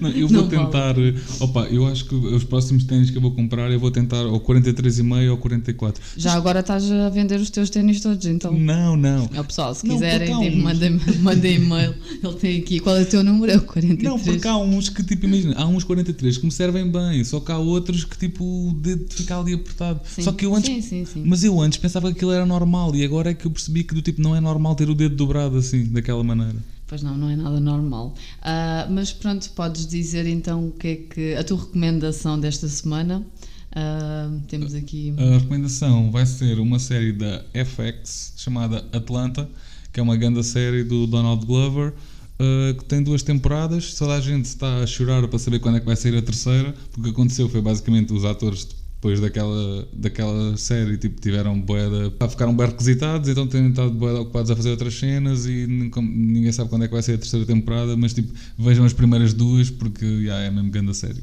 Não, 0.00 0.10
eu 0.10 0.26
vou 0.28 0.42
Não 0.42 0.48
vale. 0.48 0.64
tentar. 0.64 0.98
uh, 0.98 1.44
Opa, 1.44 1.64
eu 1.66 1.86
acho 1.86 2.06
que 2.06 2.14
os 2.14 2.44
próximos 2.44 2.84
ténis 2.84 3.10
que 3.10 3.16
eu 3.16 3.20
vou 3.20 3.32
comprar 3.32 3.70
eu 3.70 3.78
vou 3.78 3.90
tentar 3.90 4.22
ou 4.24 4.40
43,5 4.40 5.30
ou 5.30 5.36
44. 5.36 6.02
Já 6.16 6.32
agora 6.34 6.60
estás 6.60 6.90
a 6.90 7.08
vender 7.10 7.38
os 7.38 7.50
teus 7.50 7.68
ténis 7.70 8.00
todos, 8.00 8.24
então. 8.26 8.52
Não, 8.58 8.96
não. 8.96 9.28
É 9.34 9.40
o 9.40 9.44
pessoal, 9.44 9.74
se 9.74 9.82
quiserem, 9.82 10.40
tipo, 10.40 10.56
mandem, 10.56 11.00
mandem 11.20 11.56
e-mail. 11.56 11.94
Ele 12.22 12.34
tem 12.34 12.58
aqui. 12.60 12.80
Qual 12.80 12.96
é 12.96 13.02
o 13.02 13.06
teu 13.06 13.22
número? 13.22 13.52
É 13.52 13.56
o 13.56 13.62
43. 13.62 14.02
Não, 14.02 14.18
porque 14.18 14.48
há 14.48 14.56
uns 14.56 14.88
que, 14.88 15.02
tipo, 15.02 15.26
imagina, 15.26 15.54
há 15.56 15.66
uns 15.66 15.84
43 15.84 16.38
que 16.38 16.44
me 16.46 16.52
servem 16.52 16.90
bem, 16.90 17.22
só 17.24 17.40
que 17.40 17.52
há 17.52 17.58
outros 17.58 18.04
que, 18.04 18.16
tipo, 18.16 18.44
o 18.44 18.72
dedo 18.72 19.06
fica 19.10 19.38
ali 19.38 19.54
apertado. 19.54 20.00
Sim. 20.06 20.22
Só 20.22 20.32
que 20.32 20.46
eu 20.46 20.54
antes. 20.54 20.70
Sim, 20.70 20.80
sim, 20.80 21.04
sim. 21.04 21.22
Mas 21.24 21.41
eu 21.44 21.60
antes 21.60 21.78
pensava 21.78 22.08
que 22.10 22.16
aquilo 22.16 22.32
era 22.32 22.46
normal 22.46 22.94
e 22.94 23.04
agora 23.04 23.30
é 23.30 23.34
que 23.34 23.46
eu 23.46 23.50
percebi 23.50 23.84
que, 23.84 23.94
do 23.94 24.02
tipo, 24.02 24.20
não 24.20 24.34
é 24.34 24.40
normal 24.40 24.74
ter 24.74 24.88
o 24.88 24.94
dedo 24.94 25.16
dobrado 25.16 25.56
assim, 25.56 25.84
daquela 25.86 26.22
maneira. 26.22 26.56
Pois 26.86 27.02
não, 27.02 27.16
não 27.16 27.30
é 27.30 27.36
nada 27.36 27.58
normal. 27.58 28.14
Ah, 28.42 28.86
mas 28.90 29.12
pronto, 29.12 29.48
podes 29.50 29.86
dizer 29.86 30.26
então 30.26 30.68
o 30.68 30.72
que 30.72 30.88
é 30.88 30.96
que. 30.96 31.34
a 31.34 31.44
tua 31.44 31.58
recomendação 31.58 32.38
desta 32.38 32.68
semana 32.68 33.24
Uh, 33.72 34.40
temos 34.48 34.74
aqui. 34.74 35.14
A 35.16 35.38
recomendação 35.38 36.10
vai 36.10 36.26
ser 36.26 36.58
uma 36.58 36.78
série 36.78 37.12
da 37.12 37.42
FX 37.54 38.34
chamada 38.36 38.84
Atlanta, 38.92 39.48
que 39.90 39.98
é 39.98 40.02
uma 40.02 40.16
grande 40.16 40.44
série 40.44 40.84
do 40.84 41.06
Donald 41.06 41.44
Glover. 41.46 41.94
Uh, 42.34 42.74
que 42.74 42.84
tem 42.84 43.02
duas 43.02 43.22
temporadas, 43.22 43.94
toda 43.94 44.14
a 44.14 44.20
gente 44.20 44.46
está 44.46 44.78
a 44.78 44.86
chorar 44.86 45.26
para 45.28 45.38
saber 45.38 45.60
quando 45.60 45.76
é 45.76 45.80
que 45.80 45.86
vai 45.86 45.94
sair 45.94 46.16
a 46.16 46.22
terceira, 46.22 46.74
porque 46.90 47.00
o 47.00 47.04
que 47.04 47.10
aconteceu 47.10 47.48
foi 47.48 47.60
basicamente 47.60 48.12
os 48.12 48.24
atores 48.24 48.66
depois 49.02 49.18
daquela, 49.18 49.88
daquela 49.92 50.56
série 50.56 50.96
tipo, 50.96 51.20
tiveram 51.20 51.60
boeda, 51.60 52.12
ficaram 52.28 52.56
bem 52.56 52.68
requisitados, 52.68 53.28
então 53.28 53.48
têm 53.48 53.68
estado 53.68 53.90
boeda 53.90 54.20
ocupados 54.20 54.48
a 54.52 54.54
fazer 54.54 54.70
outras 54.70 54.96
cenas 54.96 55.44
e 55.44 55.66
ninguém 55.66 56.52
sabe 56.52 56.70
quando 56.70 56.84
é 56.84 56.86
que 56.86 56.92
vai 56.92 57.02
ser 57.02 57.14
a 57.14 57.18
terceira 57.18 57.44
temporada, 57.44 57.96
mas 57.96 58.14
tipo, 58.14 58.32
vejam 58.56 58.84
as 58.84 58.92
primeiras 58.92 59.34
duas 59.34 59.70
porque 59.70 60.04
yeah, 60.04 60.44
é 60.44 60.50
mesmo 60.52 60.70
grande 60.70 60.92
a 60.92 60.94
série. 60.94 61.20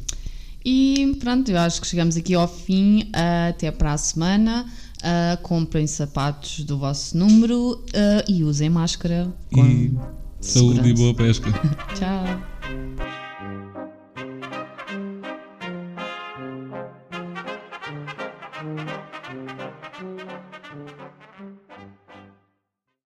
E 0.65 1.15
pronto, 1.21 1.49
eu 1.49 1.57
acho 1.57 1.79
que 1.79 1.87
chegamos 1.87 2.17
aqui 2.17 2.33
ao 2.33 2.49
fim. 2.49 3.03
Uh, 3.03 3.49
até 3.49 3.71
para 3.71 3.93
a 3.93 3.97
semana. 3.97 4.65
Uh, 4.97 5.41
comprem 5.41 5.87
sapatos 5.87 6.65
do 6.65 6.77
vosso 6.77 7.17
número 7.17 7.75
uh, 7.75 8.29
e 8.29 8.43
usem 8.43 8.69
máscara. 8.69 9.33
Com 9.53 9.65
e 9.65 9.97
saúde 10.41 10.89
e 10.89 10.93
boa 10.93 11.13
pesca. 11.13 11.49
Tchau. 11.95 13.18